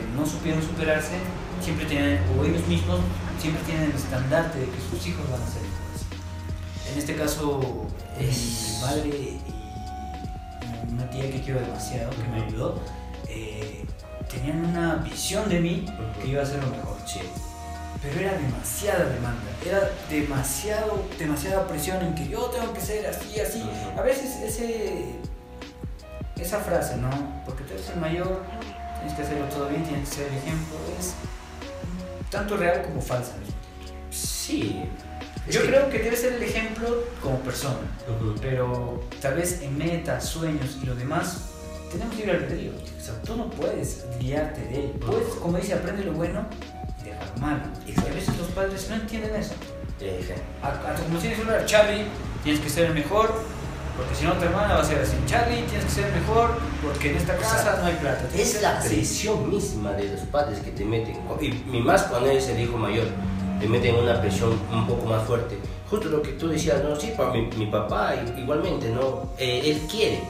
Que 0.00 0.06
no 0.16 0.26
supieron 0.26 0.62
superarse, 0.62 1.14
siempre 1.62 1.86
tienen, 1.86 2.20
o 2.38 2.44
ellos 2.44 2.66
mismos, 2.66 3.00
siempre 3.40 3.62
tienen 3.64 3.84
el 3.90 3.96
estandarte 3.96 4.58
de 4.58 4.66
que 4.66 4.80
sus 4.90 5.06
hijos 5.06 5.28
van 5.30 5.42
a 5.42 5.46
ser 5.46 5.62
mejores. 5.62 6.92
En 6.92 6.98
este 6.98 7.14
caso, 7.16 7.86
Es- 8.18 8.74
mi 8.74 8.80
madre 8.86 9.08
y 9.08 10.92
una 10.92 11.08
tía 11.10 11.30
que 11.30 11.40
quiero 11.42 11.60
demasiado, 11.60 12.10
que 12.10 12.22
me 12.28 12.42
ayudó, 12.44 12.80
eh, 13.28 13.84
tenían 14.28 14.64
una 14.64 14.96
visión 14.96 15.48
de 15.48 15.60
mí 15.60 15.86
que 16.20 16.28
iba 16.28 16.42
a 16.42 16.46
ser 16.46 16.62
lo 16.62 16.70
mejor. 16.70 16.96
Sí. 17.06 17.20
Pero 18.02 18.20
era 18.20 18.32
demasiada 18.38 19.04
demanda, 19.06 19.50
era 19.66 19.90
demasiado, 20.10 21.04
demasiada 21.18 21.66
presión 21.66 22.00
en 22.04 22.14
que 22.14 22.28
yo 22.28 22.42
tengo 22.46 22.72
que 22.72 22.80
ser 22.80 23.06
así, 23.06 23.38
así. 23.40 23.62
A 23.96 24.02
veces 24.02 24.36
ese, 24.36 25.14
esa 26.36 26.58
frase, 26.60 26.96
¿no? 26.96 27.10
Porque 27.44 27.64
tú 27.64 27.74
eres 27.74 27.88
el 27.90 28.00
mayor, 28.00 28.42
tienes 28.98 29.14
que 29.14 29.22
hacerlo 29.22 29.44
todo 29.46 29.68
bien, 29.68 29.84
tienes 29.84 30.08
que 30.08 30.14
ser 30.16 30.28
el 30.28 30.38
ejemplo, 30.38 30.76
es 30.98 31.14
tanto 32.30 32.56
real 32.56 32.82
como 32.82 33.00
falsa. 33.00 33.32
Sí. 34.10 34.84
Yo 35.50 35.62
creo 35.62 35.88
que 35.88 35.98
debe 35.98 36.16
ser 36.16 36.34
el 36.34 36.42
ejemplo 36.42 37.04
como 37.22 37.38
persona, 37.40 37.78
Ujú. 38.08 38.34
pero 38.40 39.02
tal 39.20 39.34
vez 39.34 39.62
en 39.62 39.78
metas, 39.78 40.26
sueños 40.26 40.78
y 40.82 40.86
lo 40.86 40.94
demás, 40.94 41.48
tenemos 41.90 42.14
libre 42.16 42.32
albedrío. 42.32 42.72
O 42.72 43.02
sea, 43.02 43.14
tú 43.22 43.36
no 43.36 43.48
puedes 43.48 44.04
guiarte 44.20 44.60
de 44.60 44.74
él. 44.84 44.90
Puedes, 45.00 45.28
como 45.36 45.56
dice, 45.56 45.72
aprende 45.72 46.04
lo 46.04 46.12
bueno 46.12 46.46
y 47.00 47.04
deja 47.04 47.20
lo 47.34 47.40
malo. 47.40 47.62
Y 47.86 47.98
a 47.98 48.14
veces 48.14 48.36
los 48.36 48.48
padres 48.48 48.88
no 48.90 48.96
entienden 48.96 49.34
eso. 49.36 49.54
A, 50.62 50.68
a 50.68 50.94
tu 50.94 51.42
hablar, 51.42 51.66
Charlie, 51.66 52.04
tienes 52.44 52.60
que 52.60 52.70
ser 52.70 52.86
el 52.86 52.94
mejor, 52.94 53.32
porque 53.98 54.14
si 54.14 54.24
no 54.24 54.32
tu 54.34 54.44
hermana 54.44 54.74
va 54.76 54.80
a 54.80 54.84
ser 54.84 55.02
así. 55.02 55.16
Charlie, 55.26 55.62
tienes 55.64 55.84
que 55.84 55.90
ser 55.90 56.12
mejor, 56.12 56.52
porque 56.82 57.10
en 57.10 57.16
esta 57.16 57.34
O 57.34 57.40
sea, 57.40 57.48
casa 57.50 57.78
no 57.80 57.86
hay 57.86 57.94
plata. 57.96 58.26
Es 58.34 58.62
la 58.62 58.78
presión 58.80 59.50
misma 59.50 59.92
de 59.92 60.04
los 60.12 60.20
padres 60.22 60.60
que 60.60 60.70
te 60.70 60.84
meten, 60.84 61.18
y, 61.40 61.46
y 61.46 61.80
más 61.82 62.04
cuando 62.04 62.30
eres 62.30 62.48
el 62.48 62.60
hijo 62.60 62.78
mayor, 62.78 63.06
te 63.60 63.68
meten 63.68 63.96
una 63.96 64.20
presión 64.20 64.58
un 64.72 64.86
poco 64.86 65.04
más 65.06 65.24
fuerte. 65.26 65.58
Justo 65.90 66.08
lo 66.08 66.22
que 66.22 66.32
tú 66.32 66.48
decías, 66.48 66.82
no, 66.84 66.94
sí, 66.98 67.12
mi, 67.34 67.42
mi 67.56 67.66
papá 67.66 68.14
igualmente, 68.36 68.88
¿no? 68.90 69.30
Eh, 69.38 69.62
él 69.64 69.80
quiere, 69.90 70.20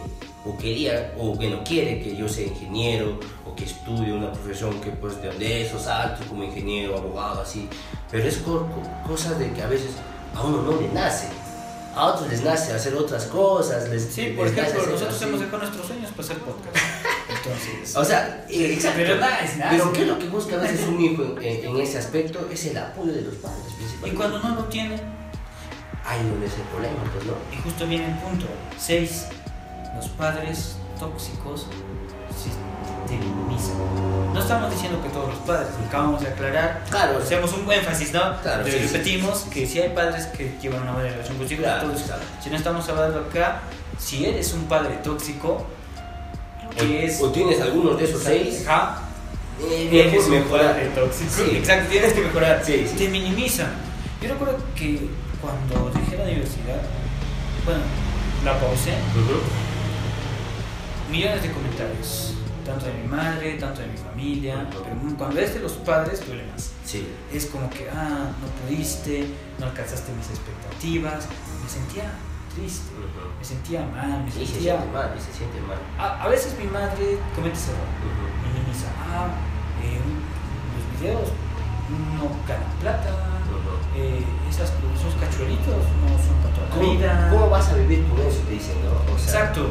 o 0.47 0.57
quería, 0.57 1.13
o 1.19 1.35
bueno, 1.35 1.59
quiere 1.65 2.01
que 2.01 2.17
yo 2.17 2.29
sea 2.29 2.47
ingeniero, 2.47 3.19
o 3.45 3.55
que 3.55 3.65
estudie 3.65 4.13
una 4.13 4.33
profesión 4.33 4.81
que 4.81 4.91
pues 4.91 5.21
de, 5.21 5.67
esos 5.67 5.87
altos 5.89 6.25
como 6.27 6.45
ingeniero, 6.45 6.97
abogado, 6.97 7.43
así. 7.43 7.69
Pero 8.11 8.27
es 8.29 8.37
co- 8.39 8.67
co- 8.69 9.09
cosas 9.09 9.39
de 9.39 9.51
que 9.53 9.61
a 9.63 9.67
veces 9.67 9.91
a 10.35 10.43
uno 10.45 10.63
no 10.63 10.81
le 10.81 10.89
nace. 10.93 11.27
A 11.99 12.07
otros 12.07 12.29
les 12.31 12.43
nace 12.45 12.73
hacer 12.73 12.95
otras 12.95 13.25
cosas. 13.27 13.89
Les, 13.89 14.05
Sí, 14.05 14.35
por 14.37 14.47
ejemplo, 14.47 14.87
nosotros 14.87 15.21
hemos 15.23 15.41
dejado 15.41 15.59
nuestros 15.59 15.87
sueños 15.87 16.11
para 16.13 16.23
hacer 16.23 16.39
podcast. 16.39 16.77
Entonces, 17.29 17.97
O 17.97 18.05
sea, 18.05 18.47
eh, 18.49 18.73
exacto. 18.73 18.99
Pero 18.99 19.17
nada 19.17 19.41
es 19.41 19.57
nada. 19.57 19.71
Pero 19.73 19.93
¿qué 19.93 20.03
es 20.03 20.09
lo 20.09 20.19
que 20.19 20.29
busca 20.29 20.57
a 20.57 20.59
veces 20.61 20.87
un 20.87 21.01
hijo 21.01 21.23
en, 21.25 21.43
en- 21.43 21.67
en 21.67 21.77
ese 21.81 21.99
aspecto? 21.99 22.49
Es 22.53 22.65
el 22.67 22.77
apoyo 22.79 23.13
de 23.13 23.23
los 23.23 23.35
padres, 23.37 23.65
y 23.73 23.75
principalmente. 23.77 24.17
cuando 24.17 24.39
no 24.49 24.55
lo 24.55 24.65
tienen, 24.65 25.01
Ahí 26.05 26.23
donde 26.27 26.47
es 26.47 26.55
el 26.55 26.63
problema, 26.63 26.97
pues 27.13 27.27
no. 27.27 27.33
y 27.53 27.61
justo 27.63 27.87
viene 27.87 28.07
el 28.07 28.19
punto 28.19 28.47
6, 28.79 29.27
los 29.97 30.09
padres 30.11 30.77
tóxicos 30.99 31.67
No 34.35 34.41
estamos 34.41 34.71
diciendo 34.71 35.03
que 35.03 35.09
todos 35.09 35.29
los 35.31 35.39
padres, 35.39 35.69
lo 35.81 35.87
acabamos 35.87 36.21
de 36.21 36.29
aclarar. 36.29 36.85
Claro, 36.91 37.19
Hacemos 37.19 37.53
un 37.55 37.71
énfasis, 37.73 38.13
¿no? 38.13 38.41
Claro, 38.43 38.65
sí, 38.65 38.71
repetimos 38.71 39.39
sí, 39.39 39.45
sí, 39.45 39.51
que 39.51 39.67
si 39.67 39.81
hay 39.81 39.89
padres 39.91 40.27
que 40.27 40.57
llevan 40.61 40.83
una 40.83 40.93
buena 40.93 41.11
relación 41.11 41.37
con 41.39 41.47
Claro, 41.47 41.89
todos- 41.89 42.03
claro. 42.03 42.23
si 42.43 42.51
no 42.51 42.57
estamos 42.57 42.89
hablando 42.89 43.19
acá, 43.21 43.61
si 43.99 44.27
eres 44.27 44.53
un 44.53 44.65
padre 44.65 44.97
tóxico, 45.03 45.67
que 46.79 47.07
es... 47.07 47.21
O 47.21 47.31
tienes 47.31 47.61
algunos 47.61 47.99
de 47.99 48.05
esos 48.05 48.23
seis, 48.23 48.65
Ajá, 48.69 49.01
eh, 49.61 49.89
Tienes 49.91 50.25
un 50.27 50.31
mejorar. 50.31 50.67
padre 50.75 50.87
tóxico. 50.95 51.31
Sí. 51.35 51.57
Exacto, 51.57 51.91
tienes 51.91 52.13
que 52.13 52.21
mejorar. 52.21 52.63
Sí, 52.65 52.87
sí. 52.89 52.97
Te 52.97 53.09
minimizan. 53.09 53.71
Yo 54.23 54.29
recuerdo 54.29 54.59
que 54.77 55.09
cuando 55.41 55.91
dejé 55.99 56.17
la 56.17 56.25
universidad, 56.25 56.81
bueno, 57.65 57.81
la 58.45 58.53
pausé, 58.61 58.93
Ujú. 58.93 59.41
millones 61.11 61.43
de 61.43 61.51
comentarios. 61.51 62.35
Tanto 62.69 62.85
de 62.87 62.93
mi 62.93 63.09
madre, 63.09 63.55
tanto 63.55 63.81
de 63.81 63.87
mi 63.89 63.97
familia. 63.97 64.69
Pero 64.71 65.17
cuando 65.17 65.41
es 65.41 65.55
de 65.55 65.61
los 65.61 65.73
padres, 65.73 66.25
duele 66.27 66.45
más. 66.53 66.73
Sí. 66.85 67.09
Es 67.33 67.47
como 67.47 67.69
que, 67.71 67.89
ah, 67.91 68.29
no 68.41 68.47
pudiste, 68.69 69.27
no 69.59 69.67
alcanzaste 69.67 70.13
mis 70.13 70.29
expectativas. 70.29 71.27
Me 71.63 71.69
sentía 71.69 72.13
triste, 72.55 72.93
Ujú. 72.93 73.39
me 73.39 73.45
sentía 73.45 73.81
mal, 73.87 74.23
me 74.25 74.31
se 74.31 74.45
sentía... 74.47 74.77
siente 74.77 74.93
mal, 74.93 75.15
se 75.19 75.33
siente 75.39 75.61
mal. 75.63 75.79
A, 75.99 76.25
a 76.25 76.29
veces 76.29 76.57
mi 76.59 76.67
madre 76.67 77.19
comete 77.35 77.57
ese 77.57 77.71
error. 77.73 77.89
Ujú. 78.05 78.49
minimiza, 78.49 78.89
ah, 79.01 79.29
eh, 79.83 80.01
los 80.75 81.01
videos 81.01 81.29
no 82.19 82.25
ganan 82.47 82.73
plata, 82.81 83.11
Ujú. 83.49 83.99
eh, 84.01 84.25
esas, 84.51 84.73
esos 84.97 85.15
cachuelitos 85.21 85.77
no 86.05 86.09
son 86.21 86.37
para 86.43 86.55
toda 86.55 86.69
la 86.69 86.75
¿Cómo, 86.75 86.93
vida. 86.93 87.29
cómo 87.31 87.49
vas 87.51 87.69
a 87.69 87.75
vivir 87.77 88.07
con 88.09 88.19
eso? 88.21 88.41
Te 88.47 88.53
dicen, 88.53 88.77
¿no? 88.85 89.15
O 89.15 89.19
sea, 89.19 89.41
Exacto. 89.41 89.71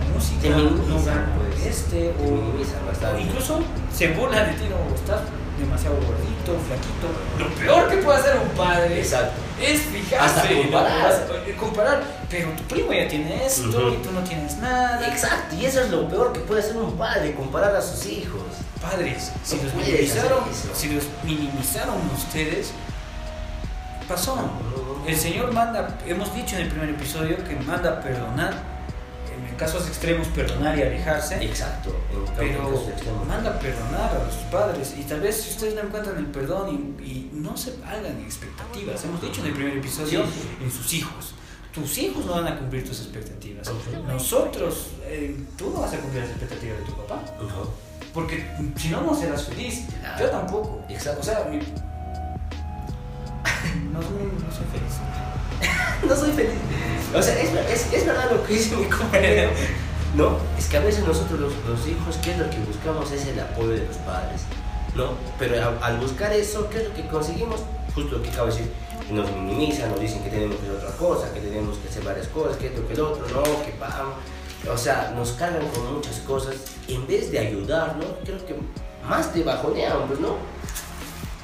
La 0.00 0.14
música 0.14 0.40
Te 0.42 0.48
minimizan, 0.50 0.88
no 0.88 1.04
gana 1.04 1.26
pues. 1.38 1.66
este, 1.66 1.96
Te 2.10 2.24
o, 2.24 2.30
minimizan 2.36 2.82
o 2.82 2.86
bastante. 2.86 3.20
incluso 3.22 3.60
se 3.94 4.08
burlan 4.12 4.46
de 4.46 4.52
ti, 4.58 4.64
no, 4.68 4.94
estás 4.94 5.20
demasiado 5.58 5.96
gordito, 5.96 6.58
flaquito. 6.66 7.06
Lo 7.38 7.48
peor 7.54 7.88
que 7.88 7.96
puede 7.98 8.18
hacer 8.18 8.36
un 8.38 8.48
padre 8.56 8.98
Exacto. 8.98 9.32
es 9.60 9.80
fijarse 9.82 10.40
Hasta 10.40 10.54
comparar. 10.56 11.12
a- 11.12 11.56
comparar. 11.60 12.02
Pero 12.30 12.48
tu 12.50 12.62
primo 12.64 12.92
ya 12.92 13.06
tiene 13.06 13.44
esto 13.46 13.90
y 13.92 13.96
tú 13.98 14.10
no 14.12 14.20
tienes 14.22 14.56
nada. 14.58 15.06
Exacto, 15.06 15.54
y 15.54 15.66
eso 15.66 15.80
es 15.82 15.90
lo 15.90 16.08
peor 16.08 16.32
que 16.32 16.40
puede 16.40 16.60
hacer 16.60 16.76
un 16.76 16.92
padre, 16.96 17.34
comparar 17.34 17.76
a 17.76 17.82
sus 17.82 18.06
hijos. 18.06 18.40
Padres, 18.80 19.30
si 19.44 19.60
los 19.62 19.72
minimizaron, 19.74 20.40
si 20.74 20.88
los 20.94 21.04
minimizaron 21.22 21.94
ustedes, 22.16 22.72
pasó. 24.08 24.36
El 25.06 25.16
Señor 25.16 25.52
manda, 25.52 25.96
hemos 26.06 26.34
dicho 26.34 26.56
en 26.56 26.62
el 26.62 26.68
primer 26.68 26.88
episodio 26.90 27.36
que 27.44 27.54
manda 27.56 27.90
a 27.90 28.00
perdonar, 28.00 28.54
casos 29.62 29.86
extremos 29.88 30.26
perdonar 30.28 30.76
y 30.78 30.82
alejarse, 30.82 31.42
Exacto, 31.44 31.94
pero 32.36 32.70
manda 33.28 33.50
a 33.50 33.58
perdonar 33.58 34.10
a 34.16 34.24
los 34.24 34.34
padres 34.50 34.94
y 34.98 35.02
tal 35.02 35.20
vez 35.20 35.36
si 35.40 35.50
ustedes 35.50 35.74
no 35.74 35.82
encuentran 35.82 36.16
el 36.18 36.26
perdón 36.26 36.96
y, 37.00 37.04
y 37.04 37.30
no 37.32 37.56
se 37.56 37.74
hagan 37.86 38.18
expectativas, 38.20 39.04
hemos 39.04 39.20
dicho 39.22 39.40
en 39.42 39.46
el 39.48 39.52
primer 39.52 39.76
episodio, 39.78 40.24
Sí, 40.26 40.32
sí. 40.32 40.64
en 40.64 40.70
sus 40.70 40.92
hijos. 40.94 41.34
Tus 41.72 41.96
hijos 41.98 42.26
no 42.26 42.32
van 42.32 42.48
a 42.48 42.58
cumplir 42.58 42.86
tus 42.86 43.00
expectativas. 43.00 43.66
Nosotros, 44.06 44.88
eh, 45.04 45.34
tú 45.56 45.70
no 45.70 45.80
vas 45.80 45.94
a 45.94 45.98
cumplir 45.98 46.22
las 46.22 46.30
expectativas 46.32 46.78
de 46.80 46.84
tu 46.84 46.94
papá. 46.96 47.22
Porque 48.12 48.46
si 48.76 48.88
no, 48.90 49.00
no 49.00 49.14
serás 49.14 49.44
feliz. 49.44 49.86
Claro. 50.00 50.18
Yo 50.22 50.30
tampoco. 50.30 50.84
Exacto. 50.90 51.20
O 51.22 51.24
sea, 51.24 51.44
mi... 51.50 51.56
no, 53.90 54.00
no 54.00 54.52
soy 54.52 54.66
feliz. 54.70 54.96
No 56.06 56.16
soy 56.16 56.32
feliz. 56.32 56.58
O 57.14 57.22
sea, 57.22 57.38
es, 57.40 57.50
es, 57.70 57.92
es 57.92 58.06
verdad 58.06 58.30
lo 58.30 58.44
que 58.44 58.54
dice 58.54 58.76
mi 58.76 58.86
compañero. 58.86 59.50
No, 60.14 60.36
es 60.58 60.66
que 60.66 60.76
a 60.76 60.80
veces 60.80 61.06
nosotros 61.06 61.40
los, 61.40 61.52
los 61.66 61.88
hijos, 61.88 62.16
¿qué 62.22 62.32
es 62.32 62.38
lo 62.38 62.50
que 62.50 62.58
buscamos? 62.58 63.10
Es 63.12 63.26
el 63.26 63.40
apoyo 63.40 63.70
de 63.70 63.86
los 63.86 63.96
padres. 63.98 64.42
¿No? 64.94 65.12
Pero 65.38 65.78
al, 65.80 65.98
buscar 65.98 66.32
eso, 66.32 66.68
¿qué 66.68 66.82
es 66.82 66.88
lo 66.88 66.94
que 66.94 67.06
conseguimos? 67.06 67.60
Justo 67.94 68.18
lo 68.18 68.22
que 68.22 68.28
acabo 68.28 68.48
de 68.48 68.52
decir. 68.52 68.72
Nos 69.10 69.30
minimizan, 69.32 69.90
nos 69.90 70.00
dicen 70.00 70.22
que 70.22 70.30
tenemos 70.30 70.56
que 70.56 70.62
hacer 70.66 70.76
otra 70.76 70.96
cosa, 70.96 71.32
que 71.32 71.40
tenemos 71.40 71.78
que 71.78 71.88
hacer 71.88 72.04
varias 72.04 72.28
cosas, 72.28 72.56
que 72.56 72.66
esto, 72.66 72.86
que 72.86 72.92
el 72.94 73.00
otro, 73.00 73.26
no, 73.28 73.42
que 73.42 73.74
vamos. 73.80 74.16
O 74.70 74.76
sea, 74.76 75.12
nos 75.16 75.32
cargan 75.32 75.66
con 75.68 75.94
muchas 75.94 76.18
cosas. 76.20 76.56
En 76.88 77.06
vez 77.06 77.30
de 77.30 77.38
ayudarnos, 77.38 78.06
creo 78.24 78.44
que 78.46 78.54
más 79.08 79.32
te 79.32 79.42
bajonean, 79.42 80.06
pues, 80.06 80.20
¿no? 80.20 80.36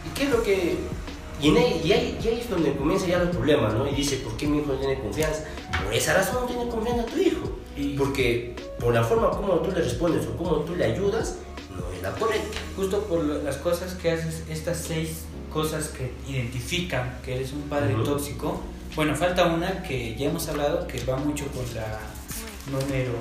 ¿Y 0.07 0.15
qué 0.15 0.25
es 0.25 0.31
lo 0.31 0.43
que.? 0.43 0.79
Y, 1.41 1.49
en 1.49 1.57
ahí, 1.57 1.81
y, 1.85 1.93
ahí, 1.93 2.19
y 2.23 2.29
ahí 2.29 2.41
es 2.41 2.51
donde 2.51 2.75
comienza 2.75 3.07
ya 3.07 3.19
los 3.19 3.29
problemas, 3.29 3.75
¿no? 3.75 3.87
Y 3.87 3.95
dice, 3.95 4.17
¿por 4.17 4.37
qué 4.37 4.47
mi 4.47 4.59
hijo 4.59 4.73
no 4.73 4.79
tiene 4.79 4.99
confianza? 4.99 5.45
Por 5.85 5.95
esa 5.95 6.15
razón 6.15 6.43
no 6.43 6.47
tiene 6.47 6.69
confianza 6.69 7.07
tu 7.07 7.19
hijo. 7.19 7.59
Y 7.77 7.97
Porque 7.97 8.57
por 8.81 8.93
la 8.93 9.05
forma 9.05 9.31
como 9.31 9.55
tú 9.61 9.71
le 9.71 9.83
respondes 9.83 10.27
o 10.27 10.37
como 10.37 10.57
tú 10.61 10.75
le 10.75 10.85
ayudas, 10.85 11.37
no 11.71 11.93
es 11.93 12.03
la 12.03 12.13
correcta. 12.13 12.59
justo 12.75 13.03
por 13.05 13.25
las 13.25 13.57
cosas 13.59 13.95
que 13.95 14.11
haces, 14.11 14.43
estas 14.49 14.79
seis 14.79 15.23
cosas 15.53 15.89
que 15.89 16.13
identifican 16.29 17.19
que 17.25 17.37
eres 17.37 17.53
un 17.53 17.63
padre 17.63 17.95
tóxico. 18.05 18.61
Bueno, 18.97 19.15
falta 19.15 19.47
una 19.47 19.83
que 19.83 20.17
ya 20.17 20.29
hemos 20.29 20.49
hablado 20.49 20.87
que 20.87 21.03
va 21.05 21.17
mucho 21.17 21.47
con 21.49 21.65
la 21.75 22.01
número. 22.71 23.13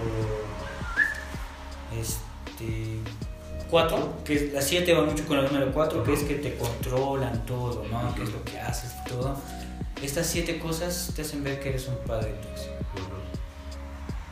Este. 1.99 3.26
4, 3.69 4.23
que 4.25 4.51
la 4.53 4.62
7 4.62 4.93
va 4.93 5.03
mucho 5.03 5.25
con 5.25 5.38
la 5.38 5.49
número 5.49 5.71
4, 5.71 6.03
que 6.03 6.13
es 6.13 6.23
que 6.23 6.36
te 6.36 6.56
controlan 6.56 7.45
todo, 7.45 7.86
¿no? 7.91 8.15
Que 8.15 8.23
es 8.23 8.32
lo 8.32 8.43
que 8.43 8.60
haces 8.60 8.91
y 9.06 9.10
todo. 9.10 9.36
Estas 10.01 10.27
siete 10.27 10.60
cosas 10.60 11.12
te 11.15 11.23
hacen 11.23 11.43
ver 11.43 11.60
que 11.60 11.69
eres 11.69 11.88
un 11.88 11.97
padre 12.06 12.34
tóxico. 12.41 12.73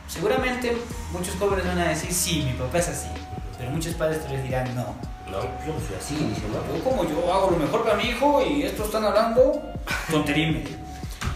Seguramente 0.08 0.76
muchos 1.12 1.34
jóvenes 1.34 1.66
van 1.66 1.78
a 1.78 1.88
decir, 1.88 2.12
sí, 2.12 2.42
mi 2.46 2.52
papá 2.52 2.78
es 2.78 2.88
así. 2.88 3.08
Pero 3.58 3.70
muchos 3.70 3.94
padres 3.94 4.24
te 4.24 4.32
les 4.32 4.44
dirán, 4.44 4.74
no. 4.74 4.94
No, 5.30 5.42
yo 5.42 5.74
soy 5.86 5.96
así, 5.98 6.14
dice, 6.14 6.42
Yo 6.72 6.84
como 6.84 7.04
yo 7.04 7.32
hago 7.32 7.50
lo 7.50 7.56
mejor 7.56 7.82
para 7.82 7.96
mi 7.96 8.04
hijo 8.04 8.44
y 8.46 8.62
estos 8.62 8.86
están 8.86 9.04
hablando 9.04 9.60
tontería. 10.10 10.62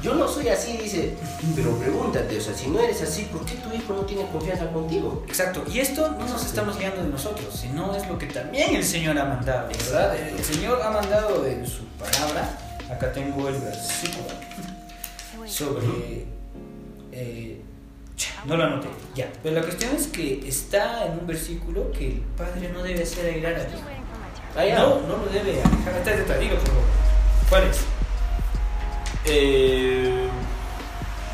Yo 0.02 0.14
no 0.14 0.26
soy 0.26 0.48
así, 0.48 0.78
dice. 0.78 1.14
Pero 1.54 1.76
pregúntate, 1.76 2.38
o 2.38 2.40
sea, 2.40 2.54
si 2.54 2.68
no 2.68 2.80
eres 2.80 3.02
así, 3.02 3.24
¿por 3.24 3.44
qué 3.44 3.54
tu 3.56 3.72
hijo 3.74 3.92
no 3.92 4.02
tiene 4.02 4.26
confianza 4.30 4.70
contigo? 4.72 5.24
Exacto, 5.26 5.62
y 5.70 5.78
esto 5.78 6.10
no 6.18 6.26
nos 6.26 6.44
estamos 6.44 6.78
guiando 6.78 7.02
de 7.02 7.08
nosotros, 7.08 7.54
sino 7.54 7.94
es 7.94 8.08
lo 8.08 8.18
que 8.18 8.26
también 8.26 8.74
el 8.74 8.84
Señor 8.84 9.18
ha 9.18 9.24
mandado, 9.24 9.68
¿verdad? 9.68 10.16
El 10.16 10.42
Señor 10.42 10.80
ha 10.82 10.90
mandado 10.90 11.46
en 11.46 11.66
su 11.66 11.84
palabra, 11.98 12.58
acá 12.90 13.12
tengo 13.12 13.48
el 13.48 13.60
versículo, 13.60 14.28
sobre 15.46 16.26
eh, 17.12 17.60
No 18.46 18.56
lo 18.56 18.64
anoté, 18.64 18.88
ya. 19.14 19.30
Pero 19.42 19.56
la 19.56 19.62
cuestión 19.62 19.94
es 19.94 20.06
que 20.06 20.48
está 20.48 21.06
en 21.06 21.18
un 21.18 21.26
versículo 21.26 21.92
que 21.92 22.08
el 22.08 22.20
padre 22.36 22.70
no 22.72 22.82
debe 22.82 23.02
hacer 23.02 23.34
airar. 23.34 23.66
Ah, 24.56 24.64
ya. 24.64 24.78
No, 24.78 25.00
no 25.00 25.16
lo 25.18 25.26
debe 25.26 25.60
alejar. 25.62 26.18
Está 26.18 26.38
dilo, 26.38 26.56
por 26.56 26.66
favor. 26.68 26.82
¿Cuál 27.48 27.64
es? 27.64 27.80
Eh, 29.26 30.28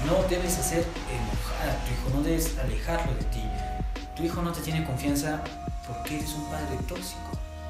No 0.06 0.22
debes 0.28 0.58
hacer 0.58 0.84
enojar 1.10 1.70
a 1.70 1.84
tu 1.84 1.92
hijo, 1.92 2.16
no 2.16 2.22
debes 2.22 2.56
alejarlo 2.58 3.14
de 3.14 3.24
ti. 3.24 3.42
Tu 4.16 4.24
hijo 4.24 4.42
no 4.42 4.52
te 4.52 4.60
tiene 4.60 4.84
confianza 4.84 5.42
porque 5.86 6.18
eres 6.18 6.32
un 6.34 6.44
padre 6.46 6.76
tóxico. 6.88 7.20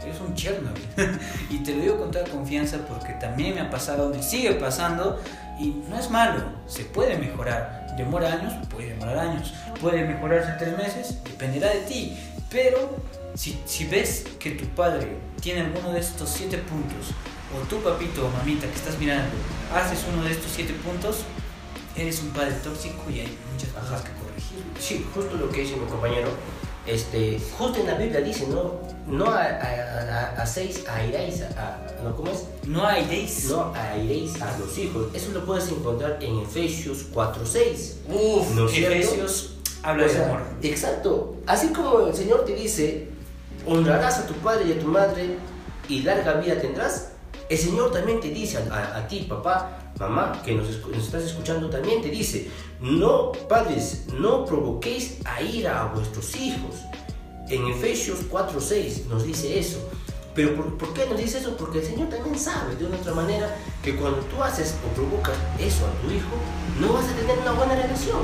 Eres 0.02 0.20
un 0.20 0.34
Chernobyl. 0.34 0.84
y 1.50 1.58
te 1.58 1.74
lo 1.74 1.82
digo 1.82 1.98
con 1.98 2.10
toda 2.10 2.24
confianza 2.26 2.78
porque 2.88 3.14
también 3.14 3.54
me 3.54 3.60
ha 3.62 3.70
pasado, 3.70 4.10
me 4.10 4.22
sigue 4.22 4.52
pasando 4.52 5.20
y 5.58 5.82
no 5.88 5.98
es 5.98 6.10
malo, 6.10 6.42
se 6.66 6.84
puede 6.84 7.16
mejorar. 7.18 7.94
Demora 7.96 8.32
años, 8.34 8.52
puede 8.68 8.90
demorar 8.90 9.18
años. 9.18 9.54
Puede 9.80 10.04
mejorarse 10.04 10.50
en 10.50 10.58
tres 10.58 10.76
meses, 10.76 11.24
dependerá 11.24 11.70
de 11.70 11.80
ti. 11.80 12.16
Pero 12.50 12.96
si, 13.34 13.60
si 13.64 13.86
ves 13.86 14.24
que 14.38 14.50
tu 14.50 14.66
padre 14.66 15.16
tiene 15.40 15.62
alguno 15.62 15.92
de 15.92 16.00
estos 16.00 16.28
siete 16.28 16.58
puntos, 16.58 17.12
o 17.54 17.66
tu 17.68 17.78
papito 17.80 18.26
o 18.26 18.30
mamita 18.30 18.66
que 18.66 18.74
estás 18.74 18.98
mirando, 18.98 19.34
haces 19.74 20.04
uno 20.12 20.24
de 20.24 20.32
estos 20.32 20.50
siete 20.52 20.74
puntos, 20.74 21.24
eres 21.96 22.20
un 22.22 22.30
padre 22.30 22.54
tóxico 22.62 23.10
y 23.10 23.20
hay 23.20 23.38
muchas 23.52 23.70
cosas 23.70 24.02
que 24.02 24.10
corregir. 24.12 24.64
sí, 24.78 25.06
justo 25.14 25.36
lo 25.36 25.50
que 25.50 25.60
dice 25.62 25.76
mi 25.76 25.86
compañero. 25.86 26.28
Este, 26.86 27.40
justo 27.58 27.80
en 27.80 27.86
la 27.88 27.94
Biblia 27.94 28.20
dice, 28.20 28.46
no, 28.46 28.74
no 29.08 29.26
a, 29.26 29.42
a, 29.42 30.36
a, 30.36 30.42
a 30.42 30.46
seis 30.46 30.84
airéis, 30.88 31.42
a, 31.42 31.80
¿no, 32.04 32.14
¿cómo 32.14 32.30
es? 32.30 32.44
No 32.64 32.82
days. 32.82 33.46
No 33.46 33.72
airéis 33.74 34.40
a 34.40 34.56
los 34.58 34.78
hijos. 34.78 35.08
Eso 35.12 35.32
lo 35.32 35.44
puedes 35.44 35.68
encontrar 35.68 36.18
en 36.20 36.38
Efesios 36.38 37.06
4.6. 37.12 37.94
Uf, 38.08 38.54
¿No? 38.54 38.68
Efesios 38.68 39.56
habla 39.82 40.04
O 40.04 40.06
de 40.06 40.12
sea, 40.12 40.26
amor. 40.26 40.42
Exacto. 40.62 41.36
Así 41.46 41.68
como 41.68 42.06
el 42.06 42.14
Señor 42.14 42.44
te 42.44 42.54
dice, 42.54 43.08
honrarás 43.66 44.18
a 44.18 44.26
tu 44.26 44.34
padre 44.34 44.68
y 44.68 44.72
a 44.72 44.78
tu 44.78 44.86
madre 44.86 45.38
y 45.88 46.02
larga 46.02 46.34
vida 46.34 46.60
tendrás, 46.60 47.12
el 47.48 47.58
Señor 47.58 47.92
también 47.92 48.20
te 48.20 48.28
dice 48.30 48.58
a, 48.58 48.96
a- 48.98 49.08
ti, 49.08 49.26
papá, 49.28 49.78
mamá, 49.98 50.40
que 50.44 50.52
nos, 50.54 50.68
nos 50.88 51.04
estás 51.04 51.22
escuchando, 51.24 51.70
también 51.70 52.02
te 52.02 52.08
dice, 52.10 52.50
no, 52.80 53.32
padres, 53.48 54.04
no 54.18 54.44
provoquéis 54.44 55.18
a 55.24 55.40
ira 55.42 55.82
a 55.82 55.86
vuestros 55.94 56.34
hijos. 56.36 56.76
En 57.48 57.66
Efesios 57.68 58.20
4.6 58.30 59.06
nos 59.06 59.24
dice 59.24 59.58
eso. 59.58 59.78
Pero 60.34 60.54
¿por, 60.56 60.76
por 60.76 60.92
qué 60.92 61.06
nos 61.06 61.16
dice 61.18 61.38
eso? 61.38 61.56
Porque 61.56 61.78
el 61.78 61.86
Señor 61.86 62.08
también 62.08 62.38
sabe 62.38 62.74
de 62.76 62.84
una 62.84 62.96
otra 62.96 63.14
manera 63.14 63.56
que 63.82 63.96
cuando 63.96 64.18
tú 64.18 64.42
haces 64.42 64.74
o 64.84 64.94
provocas 64.94 65.34
eso 65.58 65.86
a 65.86 66.02
tu 66.02 66.12
hijo, 66.12 66.34
no 66.80 66.92
vas 66.92 67.04
a 67.06 67.14
tener 67.16 67.38
una 67.38 67.52
buena 67.52 67.74
relación 67.74 68.18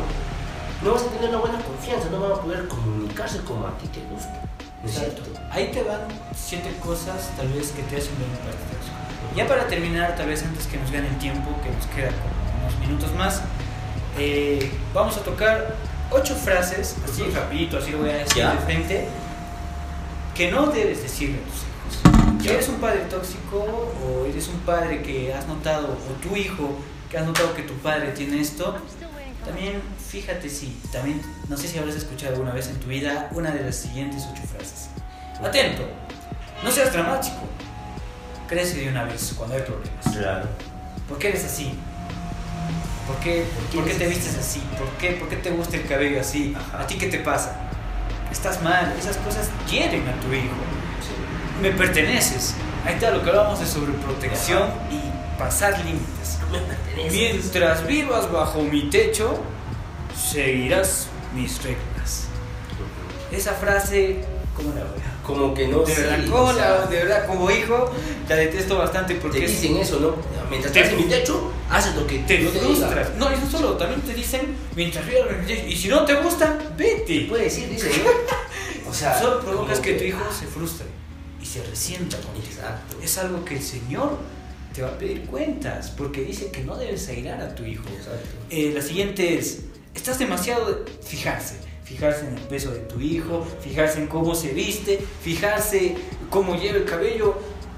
no 0.82 0.94
vas 0.94 1.02
a 1.02 1.06
tener 1.10 1.28
una 1.28 1.38
buena 1.38 1.60
confianza, 1.62 2.10
no 2.10 2.18
van 2.18 2.32
a 2.32 2.40
poder 2.42 2.66
comunicarse 2.66 3.38
como 3.42 3.68
a 3.68 3.78
ti 3.78 3.86
te 3.86 4.00
gusta. 4.12 4.42
¿No 4.82 4.88
es 4.88 4.96
cierto? 4.96 5.22
Ahí 5.52 5.70
te 5.70 5.80
van 5.84 6.00
siete 6.34 6.74
cosas 6.84 7.30
tal 7.36 7.46
vez 7.52 7.70
que 7.70 7.82
te 7.84 7.98
hacen 7.98 8.10
tóxico. 8.16 9.01
Ya 9.34 9.46
para 9.46 9.66
terminar, 9.66 10.14
tal 10.16 10.26
vez 10.26 10.42
antes 10.42 10.66
que 10.66 10.76
nos 10.76 10.90
gane 10.90 11.08
el 11.08 11.16
tiempo, 11.18 11.50
que 11.62 11.70
nos 11.70 11.86
queda 11.86 12.08
como 12.10 12.66
unos 12.66 12.78
minutos 12.80 13.14
más, 13.14 13.42
eh, 14.18 14.70
vamos 14.92 15.16
a 15.16 15.20
tocar 15.20 15.74
ocho 16.10 16.34
frases, 16.34 16.96
así 17.04 17.22
rapidito, 17.34 17.78
así 17.78 17.90
lo 17.92 17.98
voy 17.98 18.10
a 18.10 18.14
decir 18.18 18.36
Ya. 18.42 18.52
de 18.52 18.58
frente, 18.58 19.08
que 20.34 20.50
no 20.50 20.66
debes 20.66 21.02
decirle 21.02 21.38
a 21.38 21.44
tus 21.48 21.62
hijos. 21.62 22.42
Si 22.42 22.48
eres 22.48 22.68
un 22.68 22.76
padre 22.76 23.00
tóxico 23.08 23.58
o 24.04 24.26
eres 24.26 24.48
un 24.48 24.58
padre 24.60 25.00
que 25.02 25.32
has 25.32 25.46
notado, 25.46 25.88
o 26.10 26.12
tu 26.28 26.36
hijo 26.36 26.76
que 27.08 27.16
has 27.18 27.24
notado 27.26 27.54
que 27.54 27.62
tu 27.62 27.74
padre 27.74 28.08
tiene 28.12 28.40
esto, 28.40 28.76
también 29.46 29.80
fíjate 30.10 30.48
si, 30.50 30.78
también, 30.92 31.22
no 31.48 31.56
sé 31.56 31.68
si 31.68 31.78
habrás 31.78 31.94
escuchado 31.96 32.32
alguna 32.34 32.52
vez 32.52 32.68
en 32.68 32.76
tu 32.80 32.88
vida 32.88 33.28
una 33.32 33.50
de 33.50 33.62
las 33.64 33.76
siguientes 33.76 34.24
ocho 34.30 34.42
frases. 34.42 34.88
Atento, 35.42 35.82
no 36.62 36.70
seas 36.70 36.92
dramático, 36.92 37.40
crece 38.52 38.80
de 38.80 38.88
una 38.90 39.04
vez 39.04 39.34
cuando 39.36 39.56
hay 39.56 39.62
problemas. 39.62 40.16
Claro. 40.16 40.46
¿Por 41.08 41.18
qué 41.18 41.28
eres 41.28 41.44
así? 41.44 41.72
¿Por 43.06 43.16
qué, 43.16 43.44
por 43.74 43.84
qué 43.84 43.94
te 43.94 44.06
vistes 44.06 44.36
así? 44.36 44.62
¿Por 44.78 44.88
qué, 44.98 45.12
¿Por 45.12 45.28
qué 45.28 45.36
te 45.36 45.50
gusta 45.50 45.76
el 45.76 45.86
cabello 45.86 46.20
así? 46.20 46.54
Ajá. 46.54 46.82
¿A 46.82 46.86
ti 46.86 46.96
qué 46.96 47.06
te 47.06 47.18
pasa? 47.18 47.56
Estás 48.30 48.62
mal, 48.62 48.94
esas 48.98 49.16
cosas 49.18 49.50
quieren 49.68 50.06
a 50.06 50.20
tu 50.20 50.32
hijo. 50.32 50.54
Me 51.62 51.72
perteneces. 51.72 52.54
Ahí 52.84 52.94
está 52.94 53.10
lo 53.10 53.22
que 53.22 53.30
hablamos 53.30 53.58
de 53.58 53.66
sobreprotección 53.66 54.68
y 54.90 55.38
pasar 55.38 55.78
límites. 55.78 56.38
Me 56.52 56.58
perteneces. 56.58 57.12
Mientras 57.12 57.86
vivas 57.86 58.30
bajo 58.30 58.62
mi 58.62 58.90
techo, 58.90 59.38
seguirás 60.14 61.08
mis 61.34 61.62
reglas. 61.62 62.26
Esa 63.30 63.54
frase, 63.54 64.24
¿cómo 64.54 64.70
la 64.70 64.82
veo? 64.82 65.11
Como 65.24 65.54
que 65.54 65.68
no 65.68 65.80
De 65.82 65.94
verdad, 65.94 66.28
o 66.28 66.30
¿cómo 66.32 66.52
sea, 66.52 66.68
la- 66.80 66.86
de 66.86 66.96
verdad, 66.96 67.26
como 67.28 67.50
hijo, 67.50 67.90
la 68.28 68.36
detesto 68.36 68.76
bastante 68.78 69.14
Te 69.14 69.20
porque 69.20 69.44
es- 69.44 69.50
dicen 69.62 69.76
eso, 69.76 70.00
¿no? 70.00 70.16
Mientras 70.50 70.72
Te- 70.72 70.80
estás 70.80 70.92
en 70.98 71.04
mi 71.04 71.08
techo, 71.10 71.52
haces 71.70 71.94
lo 71.94 72.06
que 72.06 72.18
te 72.20 72.38
te 72.38 72.38
diga. 72.38 72.50
frustras. 72.60 73.14
No, 73.16 73.30
eso 73.30 73.48
solo, 73.50 73.72
también 73.76 74.00
te 74.02 74.14
dicen, 74.14 74.54
mientras 74.74 75.06
techo, 75.06 75.66
y 75.68 75.76
si 75.76 75.88
no 75.88 76.04
te 76.04 76.14
gusta, 76.16 76.58
vete. 76.76 77.26
Puede 77.28 77.44
decir, 77.44 77.68
dice, 77.68 77.88
¿no? 78.04 78.10
O 78.90 78.94
sea, 78.94 79.18
Solo 79.18 79.40
provocas 79.40 79.78
como 79.78 79.82
que 79.86 79.94
tu 79.94 80.04
hijo 80.04 80.20
se 80.38 80.46
frustre 80.46 80.86
y 81.40 81.46
se 81.46 81.62
resienta 81.62 82.18
contigo. 82.18 82.44
Exacto. 82.50 82.96
Es 83.02 83.16
algo 83.16 83.42
que 83.44 83.56
el 83.56 83.62
Señor 83.62 84.18
te 84.74 84.82
va 84.82 84.88
a 84.88 84.98
pedir 84.98 85.22
cuentas, 85.22 85.90
porque 85.96 86.22
dice 86.22 86.50
que 86.50 86.62
no 86.62 86.76
debes 86.76 87.08
airar 87.08 87.40
a 87.40 87.54
tu 87.54 87.64
hijo. 87.64 87.84
Exacto. 87.88 88.28
Eh, 88.50 88.72
la 88.74 88.82
siguiente 88.82 89.38
es, 89.38 89.60
estás 89.94 90.18
demasiado 90.18 90.66
de 90.66 90.92
fijarse, 91.02 91.54
fijarse 91.92 92.26
en 92.26 92.38
el 92.38 92.42
peso 92.44 92.70
de 92.70 92.80
tu 92.80 93.00
hijo, 93.00 93.46
fijarse 93.60 93.98
en 93.98 94.06
cómo 94.06 94.34
se 94.34 94.52
viste, 94.52 94.98
fijarse 95.20 95.96
cómo 96.30 96.56
lleva 96.56 96.78
el 96.78 96.84
cabello. 96.84 97.36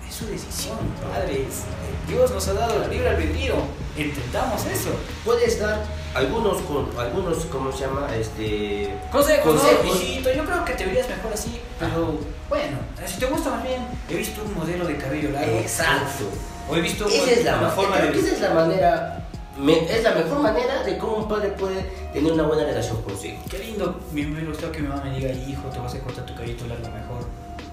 Es 0.09 0.15
su 0.15 0.27
decisión, 0.27 0.79
padres. 1.03 1.65
Dios 2.07 2.31
nos 2.31 2.47
ha 2.49 2.53
dado 2.53 2.85
el 2.85 2.91
libre 2.91 3.09
albedrío. 3.09 3.55
Entendamos 3.97 4.65
eso. 4.67 4.91
Puedes 5.25 5.59
dar 5.59 5.85
algunos, 6.15 6.61
con, 6.63 6.89
algunos 6.99 7.45
¿cómo 7.47 7.73
se 7.73 7.87
llama? 7.87 8.09
Este... 8.15 8.93
Consejos, 9.11 9.61
Consejos. 9.61 10.37
yo 10.37 10.45
creo 10.45 10.65
que 10.65 10.75
te 10.75 10.87
verías 10.87 11.09
mejor 11.09 11.33
así, 11.33 11.61
pero 11.79 12.19
bueno, 12.49 12.79
si 13.07 13.19
te 13.19 13.27
gusta 13.27 13.51
más 13.51 13.63
bien, 13.65 13.81
he 14.09 14.17
visto 14.17 14.43
un 14.45 14.55
modelo 14.55 14.87
de 14.87 14.97
cabello 14.97 15.31
largo. 15.31 15.59
Exacto. 15.59 16.25
O 16.69 16.77
he 16.77 16.81
visto 16.81 17.07
Esa 17.07 17.31
es 17.31 17.45
la, 17.45 17.59
una 17.59 17.71
forma 17.71 17.99
de 17.99 18.19
esa 18.19 18.35
es 18.35 18.41
la 18.41 18.55
manera, 18.55 19.24
me- 19.59 19.85
es 19.93 20.03
la 20.03 20.15
mejor 20.15 20.41
manera 20.41 20.83
de 20.83 20.99
cómo 20.99 21.17
un 21.19 21.29
padre 21.29 21.51
puede 21.51 21.83
tener 22.13 22.33
una 22.33 22.43
buena 22.45 22.65
relación 22.65 23.01
con 23.03 23.17
su 23.19 23.27
hijo. 23.27 23.43
Qué 23.51 23.59
lindo, 23.59 24.01
me 24.13 24.45
gustó 24.45 24.71
que 24.73 24.81
mi 24.81 24.89
mamá 24.89 25.03
me 25.05 25.17
diga, 25.19 25.31
hijo, 25.33 25.69
te 25.69 25.79
vas 25.79 25.95
a 25.95 25.99
cortar 26.01 26.25
tu 26.27 26.35
cabello 26.35 26.67
largo 26.67 26.85
mejor. 26.91 27.27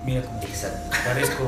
Mira 0.06 0.22
cómo 0.24 0.42
Exacto. 0.42 0.90
parezco, 1.06 1.44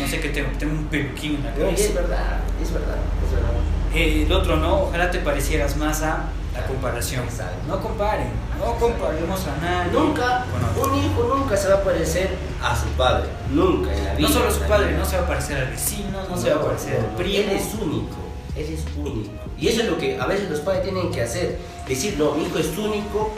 no 0.00 0.08
sé 0.08 0.20
qué 0.20 0.30
tengo, 0.30 0.48
tengo 0.58 0.72
un 0.72 0.86
peluquín 0.86 1.36
en 1.36 1.44
la 1.44 1.50
No, 1.52 1.56
cabeza. 1.58 1.84
es 1.84 1.94
verdad, 1.94 2.40
es 2.60 2.72
verdad, 2.72 2.96
es 3.26 3.32
verdad. 3.32 3.50
Eh, 3.94 4.24
el 4.26 4.32
otro 4.32 4.56
no, 4.56 4.82
ojalá 4.84 5.10
te 5.10 5.18
parecieras 5.20 5.76
más 5.76 6.02
a 6.02 6.24
la 6.54 6.66
comparación. 6.66 7.22
Exacto. 7.24 7.54
No 7.68 7.80
comparen, 7.80 8.28
no 8.58 8.74
comparemos 8.74 9.40
a 9.46 9.56
nadie. 9.64 9.92
Nunca, 9.92 10.44
un 10.82 10.98
hijo 10.98 11.34
nunca 11.36 11.56
se 11.56 11.68
va 11.68 11.74
a 11.76 11.82
parecer 11.84 12.30
a 12.60 12.74
su 12.74 12.86
padre, 12.96 13.28
nunca 13.50 13.94
en 13.94 14.04
la 14.04 14.14
vida. 14.14 14.28
No 14.28 14.34
solo 14.34 14.48
a 14.48 14.50
su 14.50 14.60
padre, 14.62 14.92
no 14.98 15.04
se 15.04 15.16
va 15.18 15.22
a 15.22 15.26
parecer 15.28 15.58
al 15.58 15.68
vecino, 15.70 16.18
no, 16.28 16.36
se 16.36 16.50
va 16.52 16.60
a 16.60 16.64
parecer 16.64 17.00
no, 17.00 17.08
al 17.08 17.14
primo. 17.16 17.38
Él 17.38 17.50
es 17.50 17.74
único, 17.74 18.16
él 18.56 18.66
es 18.72 18.84
único. 18.96 19.32
Y 19.58 19.68
eso 19.68 19.82
es 19.82 19.88
lo 19.88 19.98
que 19.98 20.18
a 20.18 20.26
veces 20.26 20.50
los 20.50 20.60
padres 20.60 20.84
tienen 20.84 21.10
que 21.10 21.22
hacer. 21.22 21.58
Decir, 21.88 22.16
no, 22.18 22.34
mi 22.34 22.44
hijo 22.44 22.58
es 22.58 22.76
único 22.76 23.32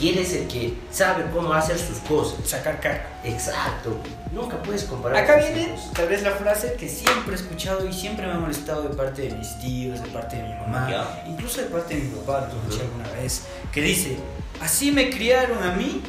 y 0.00 0.10
él 0.10 0.18
es 0.18 0.32
el 0.34 0.46
que 0.46 0.74
sabe 0.90 1.24
cómo 1.34 1.52
hacer 1.52 1.78
sus 1.78 1.98
cosas. 1.98 2.48
Sacar 2.48 2.80
cara. 2.80 3.20
Exacto. 3.24 3.96
Nunca 4.32 4.62
puedes 4.62 4.84
comparar. 4.84 5.24
Acá 5.24 5.36
viene 5.36 5.74
tal 5.94 6.08
vez 6.08 6.22
la 6.22 6.32
frase 6.32 6.74
que 6.78 6.88
siempre 6.88 7.32
he 7.32 7.36
escuchado 7.36 7.86
y 7.86 7.92
siempre 7.92 8.26
me 8.26 8.32
ha 8.32 8.38
molestado 8.38 8.82
de 8.82 8.94
parte 8.94 9.22
de 9.22 9.34
mis 9.34 9.58
tíos, 9.58 10.00
de 10.02 10.08
parte 10.08 10.36
de 10.36 10.44
mi 10.44 10.54
mamá, 10.54 10.88
incluso 11.26 11.60
de 11.60 11.66
parte 11.66 11.96
de 11.96 12.02
mi 12.02 12.10
papá, 12.16 12.48
lo 12.52 12.60
escuché 12.60 12.82
alguna 12.82 13.10
vez, 13.20 13.42
que 13.72 13.82
dice, 13.82 14.16
así 14.60 14.92
me 14.92 15.10
criaron 15.10 15.62
a 15.62 15.72
mí 15.72 16.00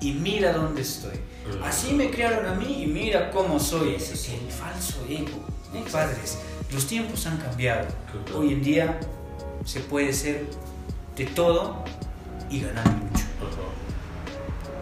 y 0.00 0.12
mira 0.12 0.52
dónde 0.52 0.80
estoy. 0.82 1.20
Así 1.62 1.92
me 1.92 2.10
criaron 2.10 2.46
a 2.46 2.54
mí 2.54 2.82
y 2.82 2.86
mira 2.86 3.30
cómo 3.30 3.58
soy. 3.58 3.98
Sí, 3.98 4.16
sí. 4.16 4.40
El 4.46 4.50
falso 4.50 5.04
ego. 5.08 5.52
¿eh, 5.74 5.84
padres, 5.90 6.38
los 6.72 6.86
tiempos 6.86 7.26
han 7.26 7.36
cambiado. 7.38 7.86
Hoy 8.34 8.52
en 8.52 8.62
día 8.62 8.98
se 9.64 9.80
puede 9.80 10.12
ser 10.12 10.46
de 11.16 11.26
todo 11.26 11.84
y 12.50 12.60
ganar 12.60 12.86
mucho. 12.86 13.24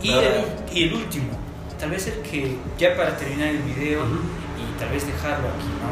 Y 0.02 0.10
el, 0.12 0.44
y 0.72 0.84
el 0.84 0.94
último, 0.94 1.28
tal 1.78 1.90
vez 1.90 2.06
el 2.06 2.20
que, 2.22 2.56
ya 2.78 2.96
para 2.96 3.16
terminar 3.16 3.48
el 3.48 3.62
video 3.62 4.02
y 4.04 4.78
tal 4.78 4.88
vez 4.90 5.06
dejarlo 5.06 5.48
aquí, 5.48 5.66
¿no? 5.66 5.90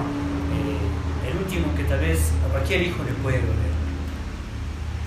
Eh, 0.56 1.30
el 1.30 1.36
último 1.36 1.74
que 1.76 1.84
tal 1.84 2.00
vez 2.00 2.30
a 2.46 2.50
cualquier 2.50 2.82
hijo 2.82 3.02
le 3.04 3.12
puede 3.14 3.38
doler. 3.38 3.68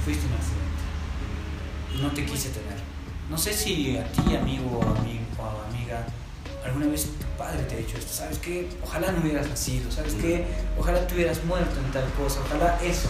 Fuiste 0.06 0.28
un 0.28 0.34
accidente. 0.34 2.02
No 2.04 2.12
te 2.12 2.26
quise 2.26 2.50
tener. 2.50 2.78
No 3.30 3.38
sé 3.38 3.54
si 3.54 3.98
a 3.98 4.04
ti, 4.12 4.36
amigo 4.36 4.78
o, 4.78 4.84
ami- 4.84 5.22
o 5.40 5.64
amiga, 5.70 6.06
alguna 6.66 6.88
vez 6.88 7.06
tu 7.06 7.26
padre 7.38 7.64
te 7.64 7.76
ha 7.76 7.78
dicho 7.78 7.98
esto. 7.98 8.14
¿Sabes 8.14 8.38
qué? 8.40 8.70
Ojalá 8.84 9.12
no 9.12 9.22
hubieras 9.22 9.48
nacido. 9.48 9.92
¿Sabes 9.92 10.14
qué? 10.16 10.46
Ojalá 10.78 11.06
tú 11.08 11.16
hubieras 11.16 11.44
muerto 11.46 11.80
en 11.80 11.92
tal 11.92 12.06
cosa. 12.14 12.40
Ojalá 12.46 12.80
eso. 12.84 13.10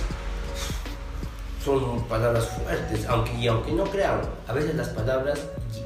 son 1.63 2.03
palabras 2.07 2.47
fuertes, 2.47 3.05
aunque, 3.07 3.33
y 3.35 3.47
aunque 3.47 3.71
no 3.71 3.83
crean, 3.83 4.21
a 4.47 4.53
veces 4.53 4.75
las 4.75 4.89
palabras 4.89 5.39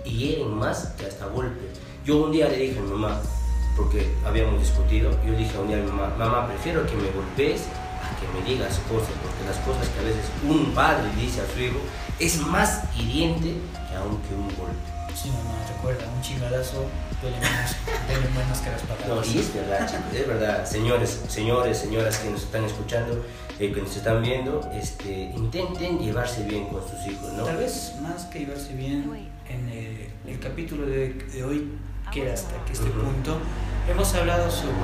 hieren 0.05 0.53
más 0.53 0.87
que 0.97 1.05
hasta 1.05 1.25
golpe. 1.27 1.67
Yo 2.05 2.23
un 2.23 2.31
día 2.31 2.47
le 2.47 2.57
dije 2.57 2.79
a 2.79 2.81
mi 2.81 2.91
mamá, 2.91 3.19
porque 3.75 4.09
habíamos 4.25 4.59
discutido, 4.59 5.11
yo 5.25 5.31
le 5.31 5.39
dije 5.39 5.57
un 5.57 5.67
día 5.67 5.77
a 5.77 5.81
mi 5.81 5.91
mamá, 5.91 6.15
mamá, 6.17 6.47
prefiero 6.47 6.85
que 6.85 6.95
me 6.95 7.09
golpees 7.11 7.63
a 8.01 8.15
que 8.19 8.27
me 8.39 8.47
digas 8.47 8.79
cosas, 8.87 9.11
porque 9.21 9.43
las 9.45 9.57
cosas 9.65 9.89
que 9.89 9.99
a 9.99 10.03
veces 10.03 10.25
un 10.47 10.73
padre 10.73 11.09
dice 11.19 11.41
a 11.41 11.53
su 11.53 11.59
hijo 11.59 11.79
es 12.19 12.39
más 12.39 12.83
hiriente 12.97 13.55
que 13.89 13.95
aunque 13.95 14.33
un 14.33 14.47
golpe. 14.55 14.94
Sí, 15.15 15.29
mamá, 15.29 15.55
recuerda, 15.75 16.05
un 16.13 16.21
chingadazo 16.21 16.85
duele 17.21 17.37
menos, 17.39 17.71
duele 18.07 18.29
menos 18.37 18.57
que 18.59 18.69
las 18.69 18.81
No, 18.83 18.95
palabras. 18.95 19.27
y 19.33 19.39
es 19.39 19.53
verdad, 19.53 19.87
chicos, 19.87 20.13
es 20.13 20.27
verdad, 20.27 20.65
señores, 20.65 21.21
señores, 21.29 21.77
señoras 21.77 22.17
que 22.17 22.29
nos 22.29 22.43
están 22.43 22.65
escuchando, 22.65 23.25
eh, 23.59 23.71
que 23.71 23.81
nos 23.81 23.95
están 23.95 24.21
viendo, 24.21 24.69
este, 24.73 25.31
intenten 25.35 25.99
llevarse 25.99 26.43
bien 26.43 26.65
con 26.67 26.81
sus 26.81 27.05
hijos, 27.09 27.31
¿no? 27.33 27.43
Tal 27.43 27.57
vez 27.57 27.93
más 28.01 28.25
que 28.25 28.39
llevarse 28.39 28.73
bien 28.73 29.29
en 29.47 29.69
el, 29.69 30.09
el 30.33 30.39
capítulo 30.39 30.85
de, 30.85 31.13
de 31.13 31.43
hoy, 31.45 31.71
que 32.11 32.29
hasta 32.31 32.53
que 32.65 32.73
este 32.73 32.89
punto, 32.89 33.37
hemos 33.89 34.13
hablado 34.15 34.51
sobre 34.51 34.75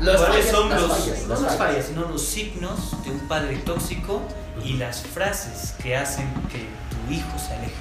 Las 0.00 0.20
cuáles 0.20 0.46
fallas, 0.46 0.50
son 0.56 0.70
las 0.70 0.80
los, 0.82 0.90
fallas, 0.98 1.22
no 1.22 1.28
las 1.28 1.42
las 1.42 1.56
fallas. 1.56 1.72
fallas, 1.74 1.86
sino 1.86 2.08
los 2.08 2.22
signos 2.24 3.02
de 3.04 3.10
un 3.10 3.18
padre 3.28 3.56
tóxico 3.58 4.22
y 4.64 4.74
las 4.74 5.02
frases 5.02 5.74
que 5.82 5.96
hacen 5.96 6.26
que 6.52 6.66
tu 6.88 7.12
hijo 7.12 7.36
se 7.36 7.52
aleje. 7.54 7.74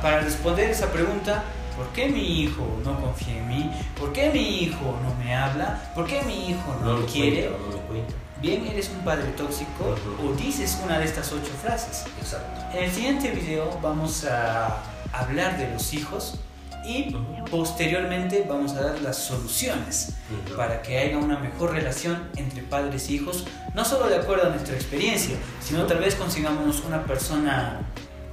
Para 0.00 0.20
responder 0.20 0.70
esa 0.70 0.90
pregunta, 0.90 1.44
¿por 1.76 1.86
qué 1.88 2.08
mi 2.08 2.42
hijo 2.42 2.66
no 2.84 3.00
confía 3.00 3.38
en 3.38 3.48
mí? 3.48 3.70
¿Por 3.98 4.12
qué 4.12 4.30
mi 4.30 4.62
hijo 4.62 4.98
no 5.02 5.14
me 5.24 5.34
habla? 5.34 5.90
¿Por 5.94 6.06
qué 6.06 6.22
mi 6.22 6.50
hijo 6.50 6.76
no, 6.80 6.94
No 6.94 6.98
me 7.00 7.06
quiere? 7.06 7.48
cuenta, 7.48 7.58
no 7.58 7.76
me 7.76 7.82
cuenta. 7.88 8.14
Bien, 8.40 8.66
eres 8.66 8.88
un 8.90 9.04
padre 9.04 9.28
tóxico 9.36 9.96
o 10.20 10.32
dices 10.34 10.78
una 10.84 10.98
de 10.98 11.04
estas 11.04 11.30
ocho 11.32 11.52
frases. 11.62 12.04
Exacto. 12.20 12.60
En 12.76 12.84
el 12.84 12.90
siguiente 12.90 13.30
video 13.30 13.78
vamos 13.80 14.24
a 14.24 14.78
hablar 15.12 15.56
de 15.58 15.70
los 15.72 15.94
hijos 15.94 16.40
y 16.84 17.14
posteriormente 17.48 18.44
vamos 18.48 18.72
a 18.72 18.82
dar 18.82 19.00
las 19.02 19.16
soluciones 19.16 20.14
para 20.56 20.82
que 20.82 20.98
haya 20.98 21.18
una 21.18 21.38
mejor 21.38 21.70
relación 21.72 22.28
entre 22.36 22.62
padres 22.62 23.08
e 23.08 23.12
hijos, 23.12 23.44
no 23.74 23.84
solo 23.84 24.08
de 24.08 24.16
acuerdo 24.16 24.46
a 24.46 24.50
nuestra 24.50 24.74
experiencia, 24.74 25.36
sino 25.64 25.84
tal 25.86 25.98
vez 25.98 26.16
consigamos 26.16 26.80
una 26.80 27.04
persona 27.04 27.82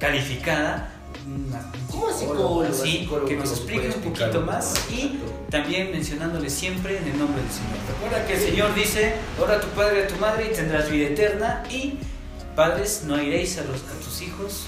calificada, 0.00 0.90
una 1.26 2.12
psicóloga, 2.12 2.72
sí, 2.72 3.08
que 3.28 3.36
nos 3.36 3.50
explique 3.50 3.88
un 3.88 4.02
poquito 4.02 4.40
más 4.40 4.74
y 4.90 5.18
también 5.50 5.90
mencionándole 5.92 6.48
siempre 6.50 6.98
en 6.98 7.04
el 7.08 7.18
nombre 7.18 7.42
del 7.42 7.50
Señor. 7.50 7.76
Recuerda 7.94 8.26
que 8.26 8.34
el 8.34 8.40
Señor 8.40 8.74
dice, 8.74 9.14
ora 9.40 9.56
a 9.56 9.60
tu 9.60 9.68
padre 9.68 10.00
y 10.00 10.04
a 10.04 10.08
tu 10.08 10.16
madre 10.16 10.48
y 10.50 10.54
tendrás 10.54 10.90
vida 10.90 11.08
eterna 11.08 11.62
y 11.70 11.94
padres 12.56 13.02
no 13.06 13.20
iréis 13.20 13.58
a, 13.58 13.62
los, 13.62 13.76
a 13.82 14.04
tus 14.04 14.22
hijos 14.22 14.64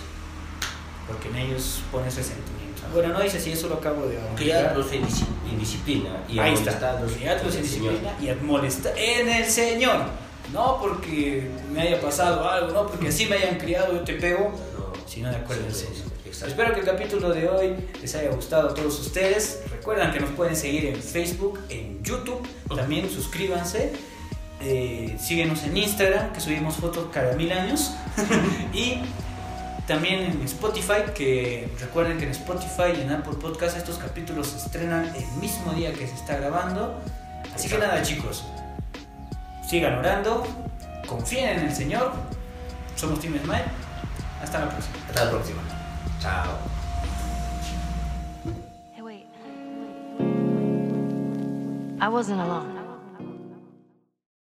porque 1.08 1.28
en 1.28 1.36
ellos 1.36 1.80
pones 1.90 2.14
resentimiento. 2.16 2.82
Bueno, 2.92 3.12
no 3.14 3.20
dice 3.20 3.38
así, 3.38 3.52
eso 3.52 3.68
lo 3.68 3.76
acabo 3.76 4.06
de 4.06 4.18
Criarlos 4.36 4.92
en, 4.92 5.02
dis- 5.06 5.24
en 5.50 5.58
disciplina 5.58 6.10
y 6.28 6.38
Ahí 6.38 6.54
está, 6.54 7.00
criarlos 7.16 7.54
en 7.56 7.62
disciplina 7.62 8.14
y 8.20 8.28
admonestar 8.28 8.92
en 8.98 9.28
el 9.28 9.46
Señor. 9.46 10.04
No 10.52 10.78
porque 10.80 11.48
me 11.72 11.80
haya 11.80 12.00
pasado 12.00 12.46
algo, 12.48 12.72
no 12.72 12.86
porque 12.88 13.08
así 13.08 13.26
me 13.26 13.36
hayan 13.36 13.56
criado, 13.58 13.92
yo 13.94 14.00
te 14.00 14.14
pego, 14.14 14.52
No, 14.76 14.92
sino 15.08 15.30
de 15.30 15.36
acuerdo 15.36 15.64
al 15.66 15.74
Señor. 15.74 16.11
Espero 16.46 16.74
que 16.74 16.80
el 16.80 16.86
capítulo 16.86 17.30
de 17.30 17.48
hoy 17.48 17.74
les 18.00 18.14
haya 18.14 18.30
gustado 18.30 18.70
a 18.70 18.74
todos 18.74 18.98
ustedes. 19.00 19.62
Recuerden 19.70 20.10
que 20.10 20.20
nos 20.20 20.30
pueden 20.30 20.56
seguir 20.56 20.86
en 20.86 20.96
Facebook, 20.96 21.60
en 21.68 22.02
YouTube, 22.02 22.46
también 22.74 23.08
suscríbanse. 23.08 23.92
Eh, 24.60 25.16
síguenos 25.20 25.62
en 25.64 25.76
Instagram, 25.76 26.32
que 26.32 26.40
subimos 26.40 26.76
fotos 26.76 27.06
cada 27.12 27.34
mil 27.34 27.52
años. 27.52 27.92
y 28.72 28.98
también 29.86 30.20
en 30.20 30.42
Spotify, 30.42 31.12
que 31.14 31.68
recuerden 31.80 32.18
que 32.18 32.24
en 32.24 32.30
Spotify 32.30 32.92
y 32.98 33.02
en 33.02 33.12
Apple 33.12 33.34
Podcast 33.40 33.76
estos 33.76 33.98
capítulos 33.98 34.48
se 34.48 34.58
estrenan 34.58 35.12
el 35.14 35.26
mismo 35.40 35.72
día 35.74 35.92
que 35.92 36.06
se 36.06 36.14
está 36.14 36.36
grabando. 36.36 37.00
Así 37.54 37.68
que 37.68 37.78
nada 37.78 38.02
chicos, 38.02 38.44
sigan 39.68 39.98
orando, 39.98 40.46
confíen 41.06 41.58
en 41.58 41.66
el 41.66 41.74
Señor. 41.74 42.12
Somos 42.96 43.20
Team 43.20 43.38
Smile. 43.42 43.64
Hasta 44.42 44.60
la 44.60 44.70
próxima. 44.70 44.96
Hasta 45.08 45.24
la 45.24 45.30
próxima. 45.30 45.71
Hey, 46.22 46.28
wait. 49.02 49.26
I 52.00 52.08
wasn't 52.08 52.40
alone. 52.40 52.81